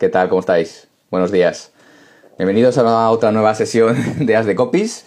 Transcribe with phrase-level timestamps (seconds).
[0.00, 0.28] ¿qué tal?
[0.28, 0.88] ¿Cómo estáis?
[1.08, 1.72] Buenos días.
[2.36, 5.04] Bienvenidos a otra nueva sesión de As de Copies.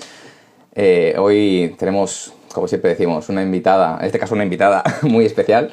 [0.75, 5.71] Eh, hoy tenemos, como siempre decimos, una invitada, en este caso una invitada muy especial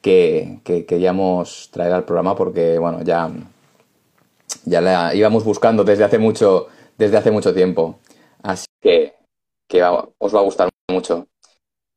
[0.00, 3.30] que, que queríamos traer al programa porque, bueno, ya,
[4.64, 7.98] ya la íbamos buscando desde hace mucho, desde hace mucho tiempo.
[8.42, 9.12] Así que,
[9.68, 11.26] que os va a gustar mucho.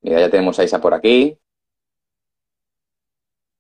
[0.02, 1.39] Mira, ya tenemos a Isa por aquí.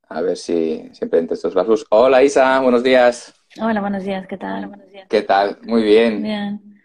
[0.09, 1.85] A ver si siempre entre estos vasos.
[1.89, 3.33] Hola Isa, buenos días.
[3.61, 4.71] Hola, buenos días, ¿qué tal?
[5.07, 5.59] ¿Qué tal?
[5.63, 6.23] Muy bien.
[6.23, 6.81] Bien,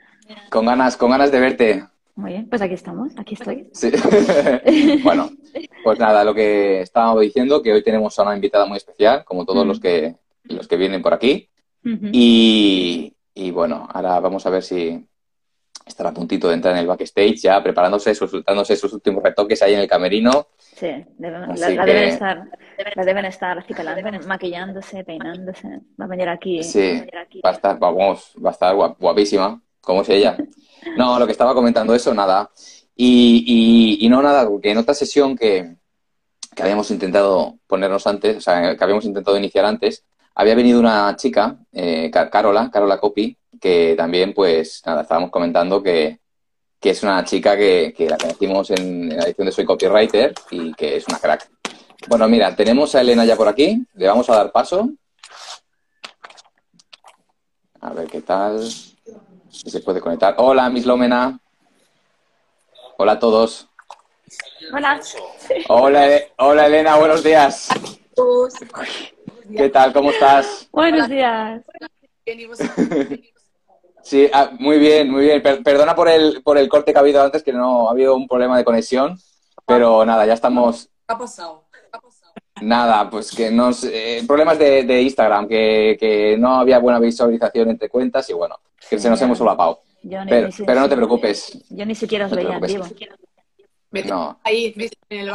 [0.50, 1.84] Con ganas, con ganas de verte.
[2.16, 2.48] muy bien.
[2.48, 3.68] Pues aquí estamos, aquí estoy.
[3.72, 3.90] Sí.
[5.02, 5.30] Bueno,
[5.82, 9.44] pues nada, lo que estábamos diciendo, que hoy tenemos a una invitada muy especial, como
[9.44, 9.68] todos Mm.
[9.68, 11.48] los que, los que vienen por aquí.
[12.12, 15.06] Y, y bueno, ahora vamos a ver si
[15.86, 19.60] estará a puntito de entrar en el backstage ya, preparándose, sus, dándose sus últimos retoques
[19.62, 20.48] ahí en el camerino.
[20.74, 20.86] Sí,
[21.18, 22.48] deben- la, la que- deben estar,
[22.96, 25.68] la deben estar acicalando, maquillándose, peinándose.
[26.00, 26.62] Va a venir aquí.
[26.62, 27.40] Sí, va a venir aquí.
[27.44, 30.36] va a estar, vamos, va a estar guap- guapísima, como es ella.
[30.96, 32.50] No, lo que estaba comentando eso, nada.
[32.96, 33.44] Y,
[34.00, 35.76] y- y no nada, porque en otra sesión que,
[36.54, 41.14] que habíamos intentado ponernos antes, o sea, que habíamos intentado iniciar antes, había venido una
[41.16, 46.18] chica, eh, Ca- Carola, Carola Copy, que también, pues, nada, estábamos comentando que,
[46.84, 50.34] que es una chica que, que la conocimos en, en la edición de Soy Copywriter
[50.50, 51.48] y que es una crack.
[52.08, 54.90] Bueno, mira, tenemos a Elena ya por aquí, le vamos a dar paso.
[57.80, 58.68] A ver qué tal.
[58.68, 60.34] Si se puede conectar.
[60.36, 61.40] Hola, Miss Lómena.
[62.98, 63.66] Hola a todos.
[64.70, 65.00] Hola.
[65.68, 67.70] Hola, E- hola Elena, buenos días.
[69.56, 69.90] ¿Qué tal?
[69.94, 70.68] ¿Cómo estás?
[70.70, 71.62] Buenos días.
[74.04, 75.42] Sí, ah, muy bien, muy bien.
[75.42, 78.14] Per- perdona por el, por el corte que ha habido antes, que no ha habido
[78.14, 79.18] un problema de conexión,
[79.66, 80.86] pero nada, ya estamos.
[80.86, 81.64] ¿Qué ha pasado?
[81.72, 82.32] ¿Qué ha pasado?
[82.60, 83.82] Nada, pues que nos.
[83.84, 88.56] eh, problemas de, de Instagram, que, que no había buena visualización entre cuentas y bueno,
[88.88, 89.80] que se nos hemos solapado.
[90.02, 91.58] Yo ni, Pero, ni si- pero no te preocupes.
[91.70, 92.84] Yo ni siquiera os No veía en vivo.
[94.06, 94.38] No.
[94.44, 94.74] ahí,
[95.08, 95.30] en el.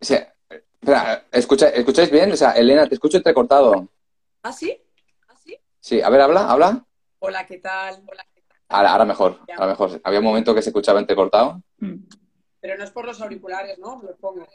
[0.00, 2.32] O sea, espera, escucha, ¿escucháis bien?
[2.32, 3.88] O sea, Elena, te escucho entrecortado.
[4.42, 4.78] ¿Ah, sí?
[5.86, 5.96] ¿Ah, sí?
[5.96, 6.84] Sí, a ver, habla, habla.
[7.20, 8.02] Hola, ¿qué tal?
[8.10, 8.58] Hola, ¿qué tal?
[8.68, 10.00] Ahora, ahora mejor, ahora mejor.
[10.02, 11.62] Había un momento que se escuchaba entrecortado.
[11.78, 11.94] Mm.
[12.60, 14.02] Pero no es por los auriculares, ¿no?
[14.02, 14.46] Los pongo.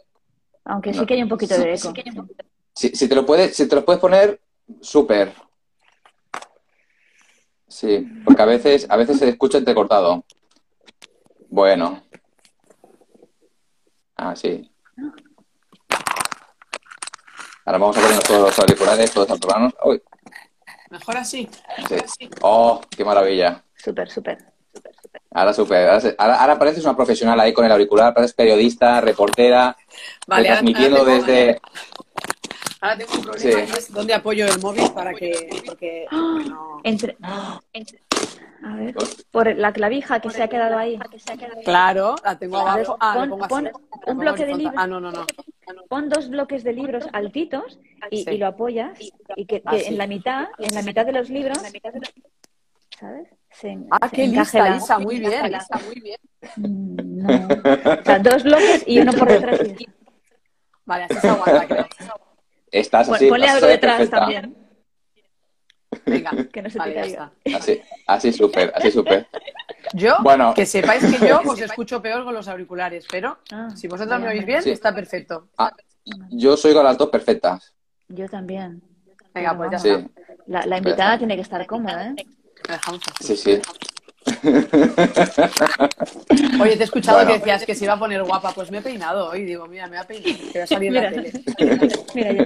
[0.66, 1.06] Aunque sí No.
[1.06, 1.94] que hay un poquito de eco.
[2.76, 4.42] Si, si te lo puedes, si te lo puedes poner,
[4.82, 5.34] súper.
[7.68, 10.26] Sí, porque a veces, a veces se escucha entrecortado.
[11.48, 12.04] Bueno.
[14.18, 14.70] Ah, sí.
[17.66, 19.74] Ahora vamos a ponernos todos los auriculares, todos alteranos.
[19.86, 20.02] Uy,
[20.92, 21.50] Mejor así.
[21.88, 22.30] sí.
[22.42, 23.64] Oh, qué maravilla.
[23.76, 24.38] Súper, súper.
[25.34, 25.88] Ahora súper.
[25.88, 29.76] Ahora, se- ahora, ahora pareces una profesional ahí con el auricular, pareces periodista, reportera,
[30.28, 31.62] Vale, transmitiendo ahora tengo, desde...
[32.82, 33.74] ahora tengo un problema Sí.
[33.78, 35.48] es dónde apoyo el móvil para que...
[35.66, 36.82] Porque, porque no...
[36.84, 37.18] Entre,
[37.74, 38.02] entre-
[38.64, 38.96] a ver,
[39.32, 41.00] por la clavija que se ha quedado ahí.
[41.66, 42.98] Claro, la tengo abajo.
[43.00, 43.70] Ah, pon- lo pongo pon
[44.08, 44.76] un bloque de libros.
[44.78, 45.26] Ah, no, no, no.
[45.90, 47.80] Pon dos bloques de libros altitos
[48.10, 48.32] y, Sí.
[48.32, 48.98] y lo apoyas
[49.36, 49.86] y que, que Ah, sí.
[49.88, 51.58] en la mitad, en la mitad de los libros,
[53.00, 53.28] ¿sabes?
[53.52, 55.54] Se, Ah, se qué lista, la- Isa, muy bien.
[55.56, 56.18] Isa, muy bien.
[56.58, 57.48] Mm, No.
[58.00, 59.60] O sea, dos bloques y uno por detrás.
[60.86, 61.86] Vale, así se aguanta, creo.
[62.72, 64.20] Estás así, Ponle algo detrás perfecta.
[64.20, 64.56] también.
[66.06, 67.32] Venga, Que no se te vale, ya caiga.
[67.46, 67.58] está.
[67.58, 69.28] Así, así súper, así súper.
[69.94, 70.54] Yo, Bueno.
[70.54, 74.28] que sepáis que yo os escucho peor con los auriculares, pero Ah, si vosotros me
[74.30, 74.72] oís bien, Sí.
[74.72, 75.48] está perfecto.
[75.58, 75.72] Ah,
[76.32, 77.74] yo soy con las dos perfectas.
[78.08, 78.82] Yo también.
[79.34, 80.10] Venga, pues ya Sí, está.
[80.48, 82.16] La, la invitada tiene que estar cómoda, ¿eh?
[83.22, 83.62] Sí, sí.
[86.62, 87.32] Oye, te he escuchado Bueno.
[87.34, 88.52] que decías que se iba a poner guapa.
[88.54, 89.46] Pues me he peinado hoy.
[89.46, 90.38] Digo, mira, me voy a peinar.
[90.38, 91.24] Que voy a salir en la Mira.
[91.24, 91.44] tele.
[92.14, 92.44] Mira, yo.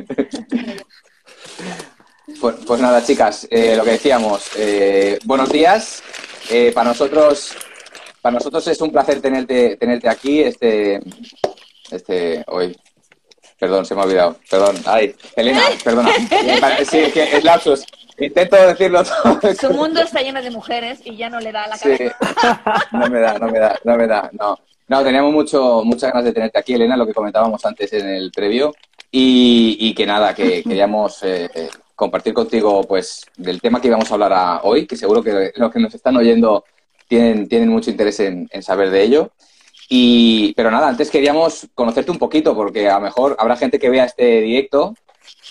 [2.42, 6.02] Pues, pues nada, chicas, eh, lo que decíamos, eh, buenos días.
[6.50, 7.56] Eh, para nosotros,
[8.20, 10.42] para nosotros es un placer tenerte, tenerte aquí.
[10.42, 11.02] Este,
[11.92, 12.76] este, hoy.
[13.60, 14.38] Perdón, se me ha olvidado.
[14.50, 14.76] Perdón.
[14.86, 16.12] Ay, Elena, perdona.
[16.90, 17.86] Sí, es que es lapsus.
[18.18, 19.54] Intento decirlo todo.
[19.54, 22.88] Su mundo está lleno de mujeres y ya no le da la Sí, cabeza.
[22.92, 24.60] no me da, no me da, no me da, no.
[24.88, 28.32] No, teníamos mucho, muchas ganas de tenerte aquí, Elena, lo que comentábamos antes en el
[28.32, 28.74] previo.
[29.12, 31.50] Y, y que nada, que queríamos eh,
[31.96, 35.80] compartir contigo pues del tema que íbamos a hablar hoy, que seguro que los que
[35.80, 36.66] nos están oyendo
[37.08, 39.32] tienen, tienen mucho interés en, en saber de ello.
[39.90, 43.90] Y, pero nada, antes queríamos conocerte un poquito, porque a lo mejor habrá gente que
[43.90, 44.96] vea este directo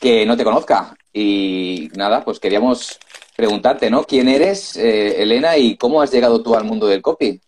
[0.01, 0.97] que no te conozca.
[1.13, 2.99] Y nada, pues queríamos
[3.37, 4.05] preguntarte, ¿no?
[4.05, 7.41] ¿Quién eres, eh, Elena, y cómo has llegado tú al mundo del copy?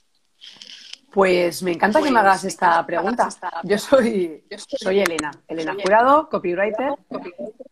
[1.16, 3.30] Pues me encanta que me hagas esta pregunta.
[3.62, 6.92] Yo soy, soy Elena, Elena Jurado, copywriter,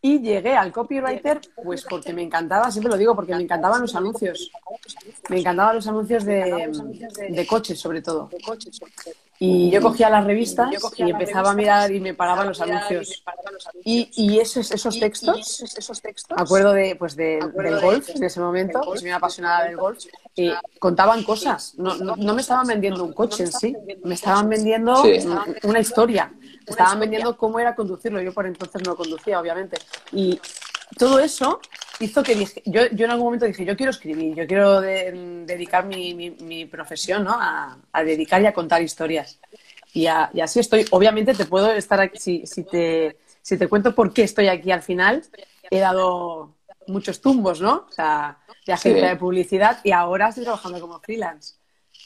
[0.01, 3.95] y llegué al copywriter pues porque me encantaba, siempre lo digo, porque me encantaban los
[3.95, 4.51] anuncios.
[5.29, 6.73] Me encantaban los anuncios de,
[7.29, 8.31] de coches, sobre todo.
[9.39, 13.25] Y yo cogía las revistas y empezaba a mirar y me paraban los anuncios.
[13.85, 15.63] Y, y esos, esos textos,
[16.37, 20.05] me acuerdo de, pues de, del golf en ese momento, pues me apasionada del golf,
[20.37, 21.75] y contaban cosas.
[21.77, 25.19] No, no, no me estaban vendiendo un coche en sí, me estaban vendiendo Sí.
[25.65, 26.33] una historia.
[26.67, 28.23] Me estaban vendiendo cómo era conducirlo.
[28.23, 29.77] Yo por entonces no conducía, obviamente.
[30.13, 30.41] Y
[30.99, 31.61] todo eso
[32.01, 35.45] hizo que dije, yo, yo en algún momento dije, yo quiero escribir, yo quiero de-
[35.47, 37.33] dedicar mi, mi- mi profesión ¿no?
[37.33, 39.39] a, a dedicar y a contar historias.
[39.93, 40.85] Y, a- y así estoy.
[40.91, 44.71] Obviamente te puedo estar aquí, si, si, te, si te cuento por qué estoy aquí
[44.73, 45.23] al final,
[45.71, 46.55] he dado
[46.87, 47.87] muchos tumbos, ¿no?
[47.89, 49.09] O sea, de agencia Sí.
[49.09, 51.55] de publicidad y ahora estoy trabajando como freelance.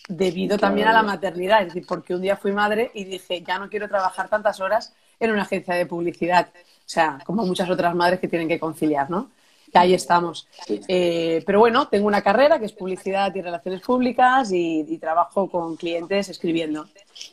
[0.08, 3.58] Debido también a la maternidad, es decir, porque un día fui madre y dije, ya
[3.58, 6.48] no quiero trabajar tantas horas en una agencia de publicidad.
[6.88, 9.30] O sea, como muchas otras madres que tienen que conciliar, ¿no?
[9.70, 10.48] Y ahí estamos.
[10.88, 15.50] Eh, pero bueno, tengo una carrera que es publicidad y relaciones públicas y, y trabajo
[15.50, 16.86] con clientes escribiendo.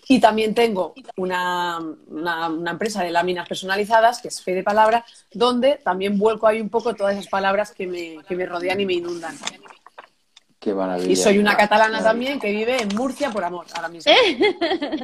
[0.10, 5.06] Y también tengo una, una- una empresa de láminas personalizadas, que es Fe de Palabra,
[5.32, 8.86] donde también vuelco ahí un poco todas esas palabras que me, que me rodean y
[8.86, 9.38] me inundan.
[10.66, 11.12] Qué maravilla.
[11.12, 14.12] Y soy una catalana también que vive en Murcia por amor, ahora mismo.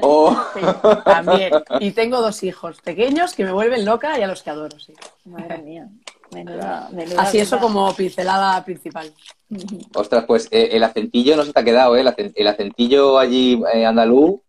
[0.02, 0.36] Oh.
[0.56, 0.60] Sí,
[1.06, 1.54] también.
[1.80, 4.92] Y tengo dos hijos pequeños que me vuelven loca y a los que adoro, sí.
[5.25, 5.88] Madre mía.
[6.31, 9.13] Menuda, menuda Así eso como pincelada principal.
[9.94, 12.04] Ostras, pues eh, el acentillo no se te ha quedado, ¿eh?
[12.34, 14.40] El acentillo allí eh, andaluz.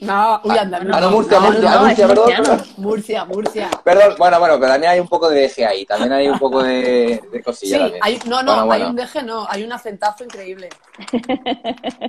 [0.00, 0.78] No, uy, anda.
[0.92, 2.62] Ah, no, Murcia, no, Murcia, no, Murcia, perdón.
[2.78, 3.70] Murcia, Murcia.
[3.84, 6.62] Perdón, bueno, bueno, pero también hay un poco de eje ahí, también hay un poco
[6.62, 8.00] de, de Sí, cosilla también.
[8.02, 10.70] hay, no, no, Bueno, bueno, hay un deje, no, hay un acentazo increíble.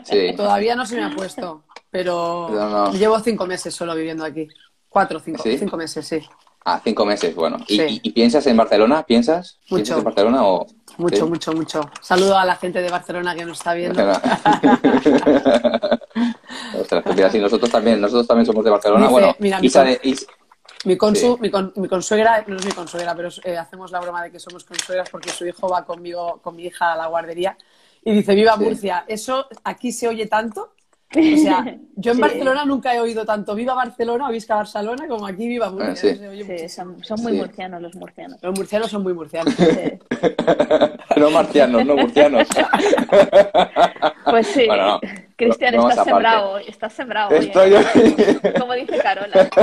[0.05, 0.33] Sí.
[0.37, 2.91] Todavía no se me ha puesto, pero No, no.
[2.93, 4.47] llevo cinco meses solo viviendo aquí.
[4.87, 5.57] Cuatro, cinco, ¿Sí?
[5.57, 6.21] cinco meses, sí.
[6.63, 7.57] Ah, cinco meses, bueno.
[7.67, 7.81] ¿Y, Sí.
[7.87, 9.03] y- y piensas en Barcelona?
[9.03, 9.57] ¿Piensas?
[9.69, 9.75] Mucho.
[9.75, 10.65] ¿Piensas en Barcelona o...?
[10.97, 11.23] Mucho, sí?
[11.23, 11.81] mucho, mucho.
[12.01, 13.99] Saludo a la gente de Barcelona que nos está viendo.
[16.79, 19.01] Ostras, pues mira, sí, nosotros también, nosotros también somos de Barcelona.
[19.07, 20.27] Dice, bueno, mira, mi Isa con- de- Is-
[20.83, 21.41] Mi, consu, Sí.
[21.41, 24.39] mi, con- mi consuegra, no es mi consuegra, pero eh, hacemos la broma de que
[24.39, 27.55] somos consuegras porque su hijo va conmigo, con mi hija a la guardería
[28.03, 28.63] y dice, viva Sí.
[28.63, 29.05] Murcia.
[29.07, 30.73] ¿Eso aquí se oye tanto?
[31.13, 31.65] O sea,
[31.97, 32.21] yo en Sí.
[32.21, 36.17] Barcelona nunca he oído tanto viva Barcelona o visca Barcelona como aquí viva Murcia.
[36.19, 36.69] Ah, sí.
[36.69, 37.37] Son, son muy Sí.
[37.39, 38.37] murcianos los murcianos.
[38.41, 39.53] Los murcianos son muy murcianos.
[39.53, 39.65] Sí.
[41.17, 42.47] no marcianos, no murcianos.
[44.23, 44.99] Pues sí, Bueno, no.
[45.35, 48.53] Cristian, Bromas estás sembrado estás sembrado hoy, Estoy ¿eh?
[48.59, 49.49] Como dice Carola.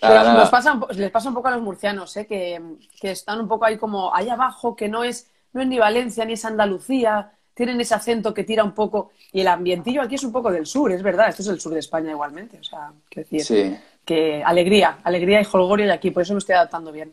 [0.00, 0.34] Pero Nada, nada.
[0.34, 2.26] nos pasa un po- les pasa un poco a los murcianos, ¿eh?
[2.26, 2.60] que,
[3.00, 6.24] que están un poco ahí como ahí abajo, que no es, no es ni Valencia
[6.24, 9.10] ni es Andalucía, tienen ese acento que tira un poco.
[9.32, 11.72] Y el ambientillo aquí es un poco del sur, es verdad, esto es el sur
[11.72, 12.58] de España igualmente.
[12.60, 16.38] O sea, quiero decir, Sí, que alegría, alegría y holgorio y aquí, por eso me
[16.38, 17.12] estoy adaptando bien.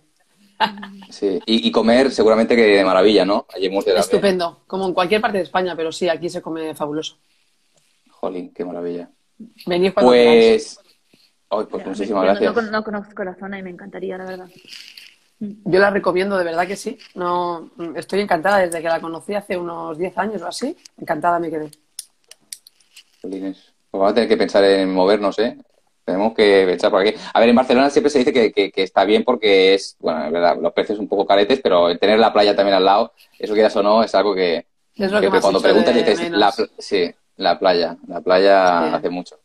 [1.10, 1.40] Sí.
[1.46, 3.46] Y, y comer seguramente que de maravilla, ¿no?
[3.54, 4.04] Allí en Murcia también.
[4.04, 7.18] Estupendo, como en cualquier parte de España, pero sí, aquí se come fabuloso.
[8.10, 9.10] Jolín, qué maravilla.
[9.66, 10.12] Venid cuando.
[10.12, 10.80] Pues...
[11.50, 12.56] Ay, pues Yo muchísimas no- gracias.
[12.56, 14.50] No, no conozco la zona y me encantaría, la verdad.
[15.40, 16.98] Yo la recomiendo, de verdad que sí.
[17.14, 20.76] No, estoy encantada desde que la conocí hace unos 10 años o así.
[20.98, 21.70] Encantada me quedé.
[23.22, 23.58] Jolines.
[23.92, 25.58] Pues vamos a tener que pensar en movernos, ¿eh?
[26.06, 27.14] Tenemos que echar por aquí.
[27.34, 30.24] A ver, en Barcelona siempre se dice que, que- que está bien porque es, bueno,
[30.26, 33.54] es verdad, los precios un poco caretes, pero tener la playa también al lado, eso
[33.56, 37.12] quieras o no, es algo que, Es lo que cuando preguntas de dices, la, sí,
[37.38, 38.96] la playa, la playa Sí.
[38.96, 39.40] hace mucho.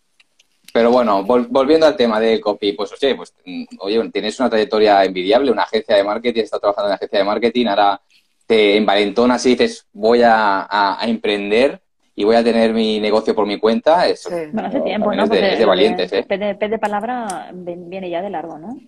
[0.72, 4.50] Pero bueno, vol- volviendo al tema del copy, pues oye, pues mm, oye, tienes una
[4.50, 8.00] trayectoria envidiable, una agencia de marketing, estás trabajando en una agencia de marketing, ahora
[8.46, 11.80] te envalentonas y dices, voy a, a- a emprender
[12.20, 14.06] y voy a tener mi negocio por mi cuenta.
[14.06, 14.34] Eso, Sí.
[14.52, 15.24] Bueno, hace tiempo, ¿no?
[15.24, 16.22] Es de, es valientes, ¿eh?
[16.28, 18.78] P de, P de palabra viene ya de largo, ¿no?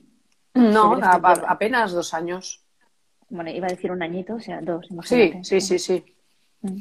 [0.54, 2.60] No, Sí, a- apenas dos años.
[3.30, 5.44] Bueno, iba a decir un añito, o sea, dos, Sí, imagínate.
[5.44, 6.04] sí, sí, sí.
[6.60, 6.80] Mm.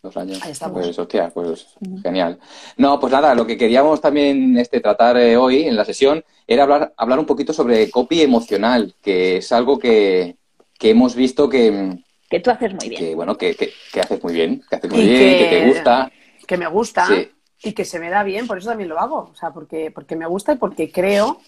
[0.00, 0.40] Dos años.
[0.44, 0.80] Ahí estamos.
[0.80, 1.74] Pues, hostia, pues
[2.04, 2.38] genial.
[2.76, 6.62] No, pues nada, lo que queríamos también este, tratar eh, hoy en la sesión era
[6.62, 10.36] hablar, hablar un poquito sobre copy emocional, que es algo que,
[10.78, 11.98] que hemos visto que,
[12.28, 13.00] Que tú haces muy bien.
[13.02, 15.50] que, bueno, que, que, que haces muy bien, que haces muy Y bien, que- que...
[15.60, 16.12] te gusta.
[16.46, 17.30] Que me gusta Sí.
[17.62, 19.30] y que se me da bien, por eso también lo hago.
[19.32, 21.40] O sea, porque, porque me gusta y porque creo,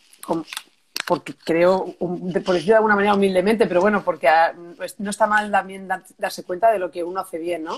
[1.07, 5.27] porque creo, por decirlo de alguna manera humildemente, pero bueno, porque ah, pues, no está
[5.27, 7.77] mal también dar- darse cuenta de lo que uno hace bien, ¿no?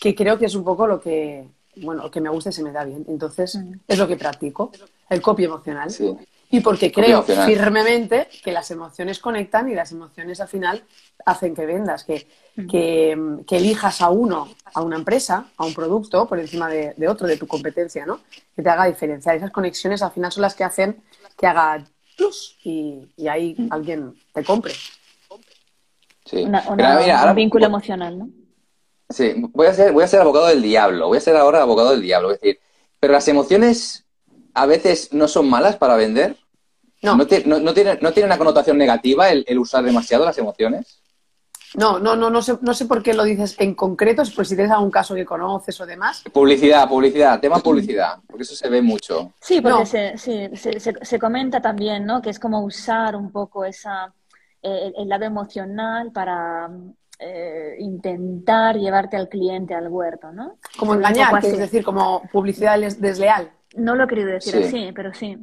[0.00, 1.44] Que creo que es un poco lo que,
[1.76, 3.04] bueno, lo que me gusta y se me da bien.
[3.08, 3.74] Entonces, Mm.
[3.86, 4.72] es lo que practico,
[5.08, 5.90] el copy emocional.
[5.90, 6.12] Sí.
[6.54, 10.84] Y porque creo firmemente que las emociones conectan y las emociones al final
[11.24, 12.26] hacen que vendas, que,
[12.70, 13.16] que,
[13.46, 17.26] que elijas a uno, a una empresa, a un producto por encima de, de otro,
[17.26, 18.20] de tu competencia, ¿no?
[18.54, 19.34] Que te haga diferenciar.
[19.36, 21.02] Esas conexiones al final son las que hacen
[21.38, 21.84] que haga
[22.18, 24.74] plus y, y ahí alguien te compre.
[26.24, 26.42] Sí.
[26.44, 28.28] Una- Pero una- mira, ahora- un vínculo emocional, ¿no?
[29.08, 31.08] Sí, voy a ser, voy a ser abogado del diablo.
[31.08, 32.30] Voy a ser ahora abogado del diablo.
[32.32, 32.60] Es decir,
[33.00, 34.04] pero las emociones
[34.54, 36.36] a veces no son malas para vender.
[37.02, 40.24] No, ¿No, ti- no- no tiene, no tiene una connotación negativa el, el usar demasiado
[40.24, 40.98] las emociones?
[41.74, 44.54] no, no, no, no sé, no sé por qué lo dices en concreto, pues si
[44.54, 46.22] tienes algún caso que conoces o demás.
[46.30, 49.32] Publicidad, publicidad, tema publicidad, porque eso se ve mucho.
[49.40, 49.86] Sí, porque No.
[49.86, 52.20] se, sí, se, se- se comenta también, ¿no?
[52.20, 54.12] Que es como usar un poco esa,
[54.62, 56.68] eh, el, el lado emocional para
[57.18, 60.58] eh, intentar llevarte al cliente al huerto, ¿no?
[60.78, 63.50] Como engañar, es decir, como publicidad desleal.
[63.76, 64.62] No lo he querido decir Sí.
[64.64, 65.38] así, pero sí.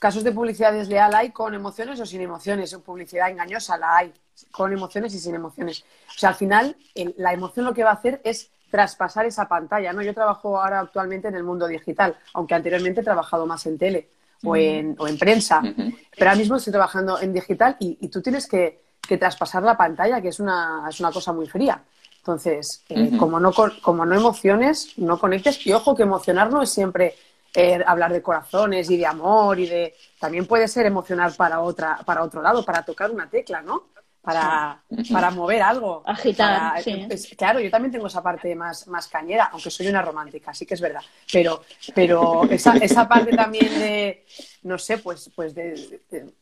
[0.00, 2.72] Casos de publicidad desleal hay con emociones o sin emociones.
[2.74, 4.12] O publicidad engañosa la hay
[4.50, 5.84] con emociones y sin emociones.
[6.08, 9.48] O sea, al final, el- la emoción lo que va a hacer es traspasar esa
[9.48, 9.92] pantalla.
[9.92, 10.02] ¿no?
[10.02, 14.08] Yo trabajo ahora actualmente en el mundo digital, aunque anteriormente he trabajado más en tele
[14.44, 15.60] o en, o en prensa.
[15.62, 19.76] Pero ahora mismo estoy trabajando en digital y, y tú tienes que, que traspasar la
[19.76, 21.82] pantalla, que es una, es una cosa muy fría.
[22.18, 23.52] Entonces, eh, como, no,
[23.82, 25.64] como no emociones, no conectes.
[25.66, 27.14] Y ojo que emocionar no es siempre
[27.56, 29.94] eh, hablar de corazones y de amor y de...
[30.20, 33.88] También puede ser emocionar para, otra, para otro lado, para tocar una tecla, ¿no?
[34.22, 34.82] Para,
[35.12, 36.02] para mover algo.
[36.04, 37.06] Agitar, Para- sí.
[37.08, 40.66] es- claro, yo también tengo esa parte más, más cañera, aunque soy una romántica, sí
[40.66, 41.00] que es verdad.
[41.32, 41.62] Pero,
[41.94, 44.26] pero esa, esa parte también de,
[44.64, 46.34] no sé, pues, pues de, de-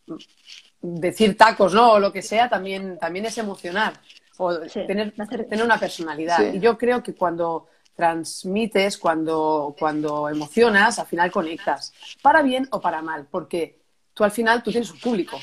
[0.81, 1.93] decir tacos, ¿no?
[1.93, 3.93] O lo que sea, también, también es emocionar.
[4.39, 5.13] O Sí, tener,
[5.49, 6.39] tener una personalidad.
[6.39, 6.57] Sí.
[6.57, 11.93] Y yo creo que cuando transmites, cuando, cuando emocionas, al final conectas.
[12.23, 13.81] Para bien o para mal, porque
[14.13, 15.39] tú al final tú tienes un público.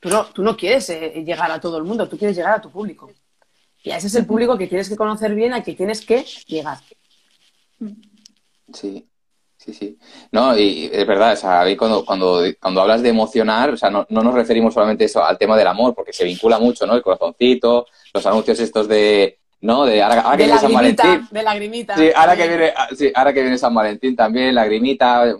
[0.00, 2.60] Tú no, tú no quieres eh, llegar a todo el mundo, tú quieres llegar a
[2.60, 3.10] tu público.
[3.82, 6.24] Y a ese es el público que tienes que conocer bien, al que tienes que
[6.46, 6.78] llegar.
[8.72, 9.06] Sí,
[9.56, 9.98] sí, sí.
[10.32, 14.06] No, y es verdad, o sea, cuando, cuando, cuando hablas de emocionar, o sea, no,
[14.08, 16.94] no nos referimos solamente eso al tema del amor, porque se vincula mucho, ¿no?
[16.94, 19.86] El corazoncito, los anuncios estos de, ¿no?
[19.86, 21.28] De ahora, ahora que viene San Valentín.
[21.30, 21.96] de lagrimita.
[21.96, 25.34] Sí, ahora que viene, ah, sí, ahora que viene San Valentín también, lagrimita,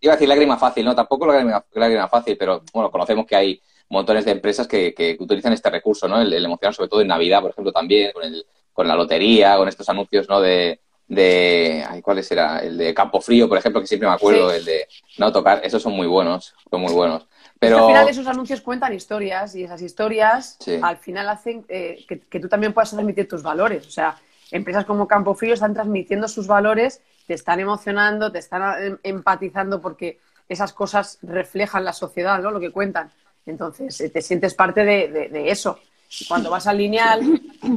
[0.00, 3.62] iba a decir lágrima fácil, no, tampoco lágrima, lágrima fácil, pero bueno, conocemos que hay
[3.88, 6.20] montones de empresas que, que utilizan este recurso, ¿no?
[6.20, 8.44] El, el emocionar, sobre todo en Navidad, por ejemplo, también, con, el,
[8.74, 10.42] con la lotería, con estos anuncios, ¿no?
[10.42, 12.58] De, de, ay, ¿cuál era?
[12.58, 14.56] El de Campo Frío, por ejemplo, que siempre me acuerdo, Sí.
[14.58, 17.26] el de, no, tocar, esos son muy buenos, son muy buenos.
[17.62, 20.78] Es que Pero, al final esos anuncios cuentan historias y esas historias Sí.
[20.82, 23.86] al final hacen eh, que, que tú también puedas transmitir tus valores.
[23.86, 24.16] O sea,
[24.50, 29.80] empresas como Campo Frío están transmitiendo sus valores, te están emocionando, te están em, empatizando
[29.80, 32.50] porque esas cosas reflejan la sociedad, ¿no?
[32.50, 33.10] Lo que cuentan.
[33.44, 35.78] Entonces, eh, te sientes parte de, de- de eso.
[36.26, 37.20] Cuando vas al lineal,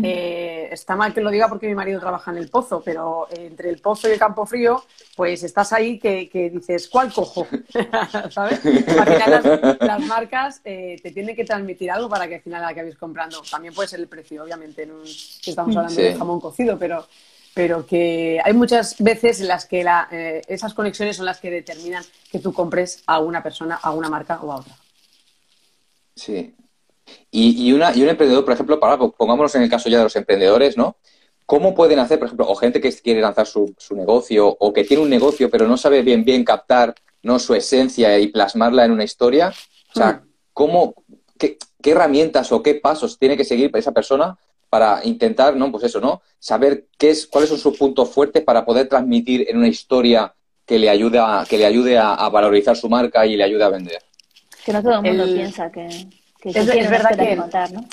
[0.03, 3.45] eh, está mal que lo diga porque mi marido trabaja en el pozo, pero eh,
[3.45, 4.83] entre el pozo y el campo frío,
[5.15, 7.45] pues estás ahí que, que dices, ¿cuál cojo?
[8.31, 8.65] ¿Sabes?
[8.65, 12.63] Al final las, las marcas eh, te tienen que transmitir algo para que al final
[12.65, 13.43] acabes comprando.
[13.49, 16.01] También puede ser el precio, obviamente, no si estamos hablando Sí.
[16.01, 17.07] de jamón cocido, pero,
[17.53, 21.51] pero que hay muchas veces en las que la, eh, esas conexiones son las que
[21.51, 24.75] determinan que tú compres a una persona, a una marca o a otra.
[26.15, 26.55] Sí.
[27.35, 30.03] Y, y, una, y un emprendedor, por ejemplo, para, pongámonos en el caso ya de
[30.03, 30.97] los emprendedores, ¿no?
[31.47, 34.83] ¿Cómo pueden hacer, por ejemplo, o gente que quiere lanzar su, su negocio o que
[34.83, 37.39] tiene un negocio pero no sabe bien bien captar ¿no?
[37.39, 39.51] su esencia y plasmarla en una historia?
[39.93, 40.27] O sea, Mm.
[40.53, 40.93] ¿cómo,
[41.39, 44.37] qué, qué herramientas o qué pasos tiene que seguir esa persona
[44.69, 45.71] para intentar, ¿no?
[45.71, 46.21] Pues eso, ¿no?
[46.39, 50.33] Saber qué es, cuáles son sus puntos fuertes para poder transmitir en una historia
[50.65, 53.63] que le ayude a, que le ayude a, a valorizar su marca y le ayude
[53.63, 54.01] a vender.
[54.65, 55.89] Que no todo el mundo El- piensa que,
[56.51, 57.87] que, Es- verdad que- contar, ¿no?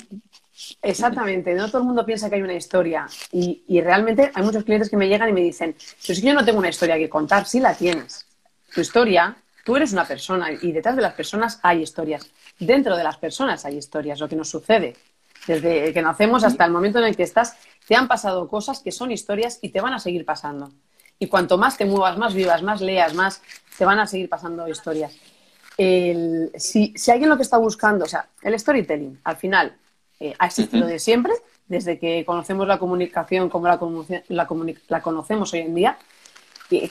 [0.81, 4.63] Exactamente, no todo el mundo piensa que hay una historia y, y realmente hay muchos
[4.63, 7.09] clientes que me llegan y me dicen, pero que yo no tengo una historia que
[7.09, 8.25] contar, sí la tienes.
[8.73, 12.29] Tu historia, tú eres una persona y detrás de las personas hay historias.
[12.59, 14.95] Dentro de las personas hay historias, lo que nos sucede.
[15.47, 18.91] Desde que nacemos hasta el momento en el que estás, te han pasado cosas que
[18.91, 20.71] son historias y te van a seguir pasando.
[21.17, 23.41] Y cuanto más te muevas, más vivas, más leas, más
[23.77, 25.11] te van a seguir pasando historias.
[25.77, 29.75] El- si, si alguien lo que está buscando, o sea, el storytelling, al final,
[30.19, 31.33] eh, ha existido de siempre,
[31.67, 35.97] desde que conocemos la comunicación como la, conocemos hoy en día,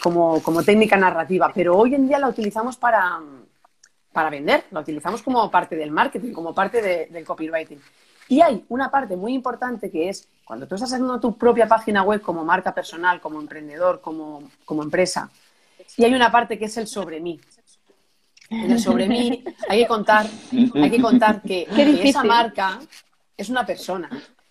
[0.03, 3.21] como, como técnica narrativa, pero hoy en día la utilizamos para,
[4.13, 7.81] para vender, la utilizamos como parte del marketing, como parte de- del copywriting.
[8.29, 12.03] Y hay una parte muy importante que es cuando tú estás haciendo tu propia página
[12.03, 15.31] web como marca personal, como emprendedor, como, como empresa,
[15.97, 17.41] y hay una parte que es el sobre mí.
[18.79, 22.81] Sobre mí, hay que contar, hay que contar que, que esa marca
[23.37, 24.11] es una persona,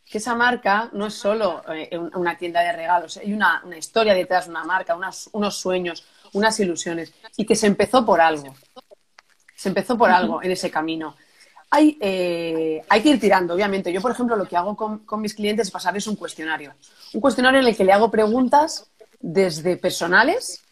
[0.09, 4.13] que esa marca no es solo eh, una tienda de regalos, hay una, una historia
[4.13, 8.55] detrás de una marca, unas, unos sueños, unas ilusiones, y que se empezó por algo.
[9.55, 11.15] Se empezó por algo en ese camino.
[11.71, 13.91] Hay, eh, hay que ir tirando, obviamente.
[13.91, 16.73] Yo, por ejemplo, lo que hago con, con, mis clientes es pasarles un cuestionario.
[17.13, 18.89] Un cuestionario en el que le hago preguntas
[19.19, 20.63] desde personales,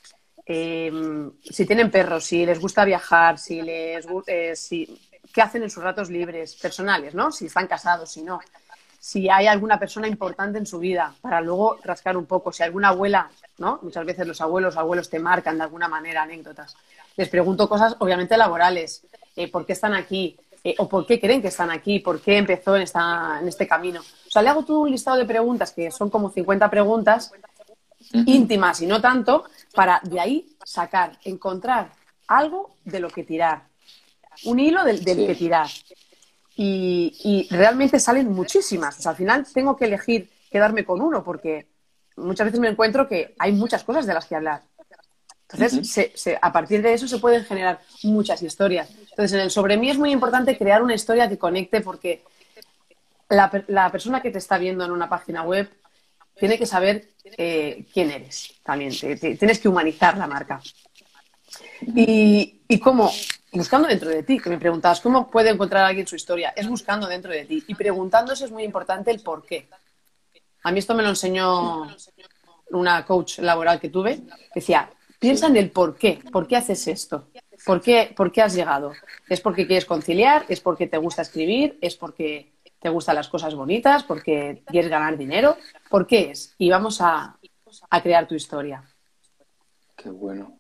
[0.48, 0.92] eh,
[1.44, 5.00] si tienen perros, si les gusta viajar, si les eh, si,
[5.34, 7.32] qué hacen en sus ratos libres, personales, ¿no?
[7.32, 8.40] Si están casados, si no
[9.00, 12.90] si hay alguna persona importante en su vida, para luego rascar un poco, si alguna
[12.90, 13.80] abuela, ¿no?
[13.82, 16.76] Muchas veces los abuelos abuelos te marcan de alguna manera anécdotas.
[17.16, 19.06] Les pregunto cosas, obviamente, laborales.
[19.36, 20.38] Eh, ¿Por qué están aquí?
[20.62, 22.00] Eh, ¿O por qué creen que están aquí?
[22.00, 24.02] ¿Por qué empezó en, esta, en este camino?
[24.02, 27.32] O sea, le hago todo un listado de preguntas, que son como 50 preguntas
[28.14, 31.92] íntimas y no tanto, para de ahí sacar, encontrar
[32.28, 33.64] algo de lo que tirar.
[34.44, 35.68] Un hilo del, que tirar
[36.56, 39.00] y, realmente salen muchísimas.
[39.00, 41.68] O sea, al final tengo que elegir quedarme con uno porque
[42.16, 44.62] muchas veces me encuentro que hay muchas cosas de las que hablar.
[45.50, 48.90] Entonces, a partir de eso se pueden generar muchas historias.
[48.90, 52.24] Entonces, en el sobre mí es muy importante crear una historia que conecte porque
[53.30, 55.70] la, persona que te está viendo en una página web
[56.40, 58.94] tiene que saber eh, quién eres también.
[59.20, 60.62] tienes que humanizar la marca.
[61.82, 63.12] Y, cómo
[63.52, 67.08] buscando dentro de ti, que me preguntabas cómo puede encontrar alguien su historia, es buscando
[67.08, 69.68] dentro de ti y preguntándose es muy importante el por qué.
[70.64, 71.88] A mí esto me lo enseñó
[72.72, 74.22] una coach laboral que tuve,
[74.54, 77.30] decía, piensa en el por qué, por qué haces esto,
[77.66, 78.92] por qué, por qué has llegado.
[79.30, 80.46] ¿Es porque quieres conciliar?
[80.50, 81.78] ¿Es porque te gusta escribir?
[81.82, 84.04] ¿Es porque te gustan las cosas bonitas?
[84.04, 85.58] ¿Porque quieres ganar dinero?
[85.90, 86.56] ¿Por qué es?
[86.58, 87.38] Y vamos a,
[87.90, 88.84] a crear tu historia.
[89.96, 90.58] Qué bueno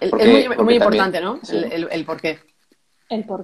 [0.00, 1.40] es muy, importante, ¿no?
[1.50, 2.38] El, por qué.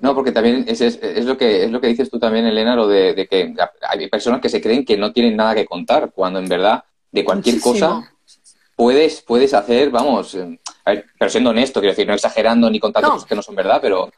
[0.01, 2.87] No, porque también es, es, lo que, es lo que dices tú también, Elena, lo
[2.87, 3.55] de, que
[3.89, 7.25] hay personas que se creen que no tienen nada que contar, cuando en verdad de
[7.25, 8.13] cualquier cosa
[8.77, 10.59] puedes, puedes hacer, vamos, eh,
[11.19, 14.11] pero siendo honesto, quiero decir, no exagerando ni contando cosas que no son verdad, pero...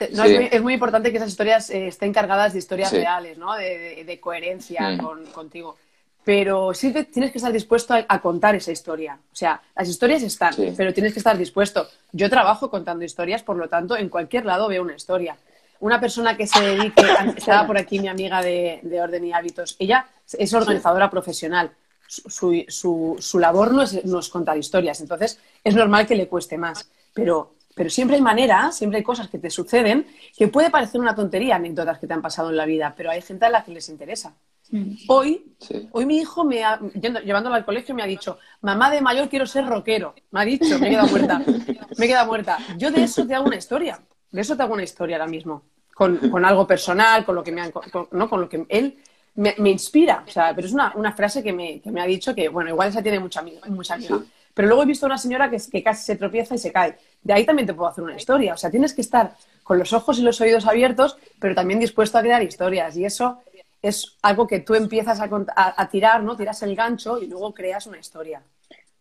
[0.00, 3.54] Es, muy, importante que esas historias eh, estén cargadas de historias reales, ¿no?
[3.54, 4.98] De, coherencia mm.
[4.98, 5.76] con, contigo
[6.24, 9.18] pero sí que tienes que estar dispuesto a, contar esa historia.
[9.30, 11.86] O sea, las historias están, pero tienes que estar dispuesto.
[12.12, 15.36] Yo trabajo contando historias, por lo tanto, en cualquier lado veo una historia.
[15.80, 17.04] Una persona que se dedique,
[17.36, 21.70] estaba por aquí mi amiga de, Orden y Hábitos, ella es organizadora profesional.
[22.06, 26.28] Su, su, su, labor no es, no es, contar historias, entonces es normal que le
[26.28, 26.88] cueste más.
[27.12, 30.06] Pero, pero siempre hay maneras, siempre hay cosas que te suceden
[30.36, 33.20] que puede parecer una tontería, anécdotas que te han pasado en la vida, pero hay
[33.20, 34.34] gente a la que les interesa.
[34.70, 34.94] Mm.
[35.08, 35.54] Hoy,
[35.90, 39.46] hoy mi hijo, me ha, llevándolo al colegio, me ha dicho, mamá de mayor quiero
[39.46, 40.14] ser rockero.
[40.30, 41.42] Me ha dicho, me he quedado muerta.
[41.96, 42.58] Me he quedado muerta.
[42.76, 44.00] Yo de eso te hago una historia.
[44.32, 45.62] De eso te hago una historia ahora mismo.
[45.94, 47.70] Con, algo personal, con lo que me
[48.10, 48.28] ¿no?
[48.28, 48.98] con lo que él
[49.36, 50.24] me, inspira.
[50.26, 53.20] O sea, pero es una, frase que me, ha dicho que, bueno, igual esa tiene
[53.20, 54.20] mucha, mucha amiga.
[54.54, 56.96] Pero luego he visto a una señora que, que casi se tropieza y se cae.
[57.22, 58.54] De ahí también te puedo hacer una historia.
[58.54, 62.18] O sea, tienes que estar con los ojos y los oídos abiertos, pero también dispuesto
[62.18, 62.96] a crear historias.
[62.96, 63.42] Y eso
[63.82, 66.36] es algo que tú empiezas a, tirar, ¿no?
[66.36, 68.42] Tiras el gancho y luego creas una historia.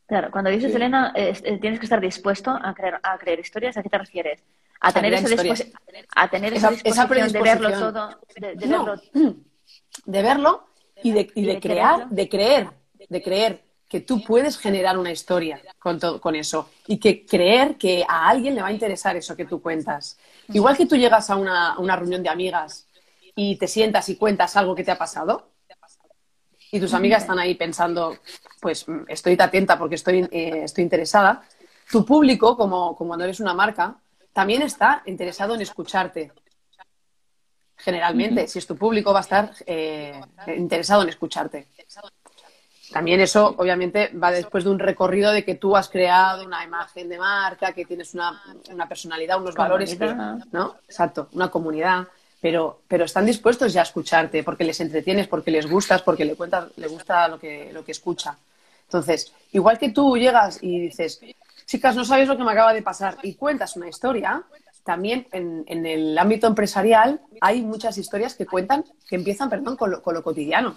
[0.07, 3.83] Claro, cuando dices, Elena, eh, tienes que estar dispuesto a crear, a crear historias, ¿a
[3.83, 4.43] qué te refieres?
[4.81, 5.25] A tener, esa,
[6.15, 8.95] a tener esa, disposición de verlo todo, de, verlo.
[10.05, 10.67] de verlo
[11.01, 12.67] y de, y de, crear, de creer,
[13.07, 13.63] de creer
[13.93, 18.55] que tú puedes generar una historia con, con eso y que creer que a alguien
[18.55, 20.17] le va a interesar eso que tú cuentas.
[20.47, 22.87] Igual que tú llegas a una, una reunión de amigas
[23.35, 25.51] y te sientas y cuentas algo que te ha pasado
[26.71, 28.17] y tus amigas están ahí pensando,
[28.59, 31.43] pues estoy atenta porque estoy, eh, estoy interesada,
[31.91, 33.97] tu público, como, como cuando eres una marca,
[34.33, 36.31] también está interesado en escucharte.
[37.77, 40.19] Generalmente, si es tu público, va a estar eh,
[40.57, 41.67] interesado en escucharte.
[42.91, 47.07] También eso, obviamente, va después de un recorrido de que tú has creado una imagen
[47.09, 49.97] de marca, que tienes una, una personalidad, unos valores,
[50.51, 50.75] ¿no?
[50.87, 52.07] Exacto, una comunidad
[52.43, 56.35] pero, pero están dispuestos ya a escucharte porque les entretienes, porque les gustas, porque le
[56.35, 58.35] cuentas, le gusta lo que, lo que escucha.
[58.83, 61.21] Entonces, igual que tú llegas y dices,
[61.65, 64.43] chicas, no sabéis lo que me acaba de pasar y cuentas una historia,
[64.83, 69.91] también en, en el ámbito empresarial hay muchas historias que cuentan, que empiezan, perdón, con
[69.91, 70.75] lo, con lo cotidiano.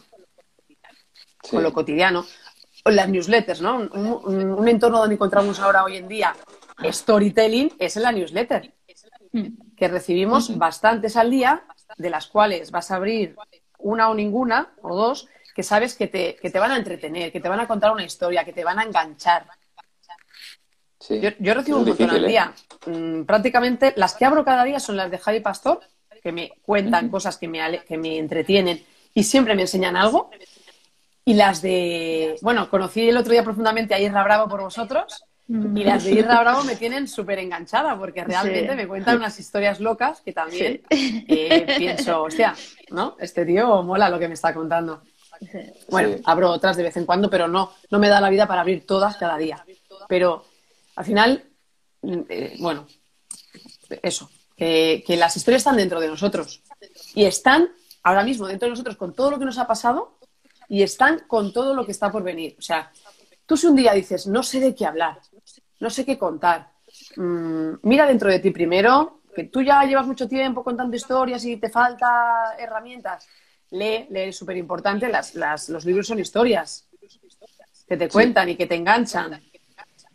[1.51, 2.27] Con lo cotidiano.
[2.85, 3.77] Las newsletters, ¿no?
[3.77, 6.35] Un, un, entorno donde encontramos ahora hoy en día
[6.85, 8.73] storytelling es en la newsletter.
[9.77, 11.65] Que recibimos bastantes al día,
[11.97, 13.37] de las cuales vas a abrir
[13.79, 17.41] una o ninguna, o dos, que sabes que te, que te van a entretener, que
[17.41, 19.47] te van a contar una historia, que te van a enganchar.
[21.09, 22.29] Yo, recibo un montón al ¿eh?
[22.29, 22.53] día.
[22.87, 25.81] Mm, prácticamente las que abro cada día son las de Javi Pastor,
[26.23, 30.31] que me cuentan cosas que me, que me entretienen y siempre me enseñan algo.
[31.29, 35.25] Y las de, bueno, conocí el otro día profundamente a Irra Bravo por vosotros.
[35.49, 39.81] Y las de Irra Bravo me tienen súper enganchada porque realmente me cuentan unas historias
[39.81, 42.55] locas que también eh, pienso, hostia,
[42.91, 43.17] ¿no?
[43.19, 45.03] Este tío mola lo que me está contando.
[45.89, 48.61] Bueno, abro otras de vez en cuando, pero no, no me da la vida para
[48.61, 49.65] abrir todas cada día.
[50.09, 50.45] Pero
[50.95, 51.45] al final,
[52.29, 52.87] eh, bueno,
[54.01, 56.63] eso, que, las historias están dentro de nosotros
[57.17, 57.69] y están
[58.05, 60.16] ahora mismo dentro de nosotros con todo lo que nos ha pasado
[60.69, 62.57] y están con todo lo que está por venir.
[62.59, 62.91] O sea,
[63.45, 65.21] tú si un día dices, no sé de qué hablar,
[65.81, 66.71] no sé qué contar,
[67.17, 71.59] mm, mira dentro de ti primero, que tú ya llevas mucho tiempo contando historias y
[71.59, 73.29] te falta herramientas,
[73.71, 76.89] lee, lee, es súper importante, las, los libros son historias
[77.87, 79.41] que te cuentan y que te enganchan.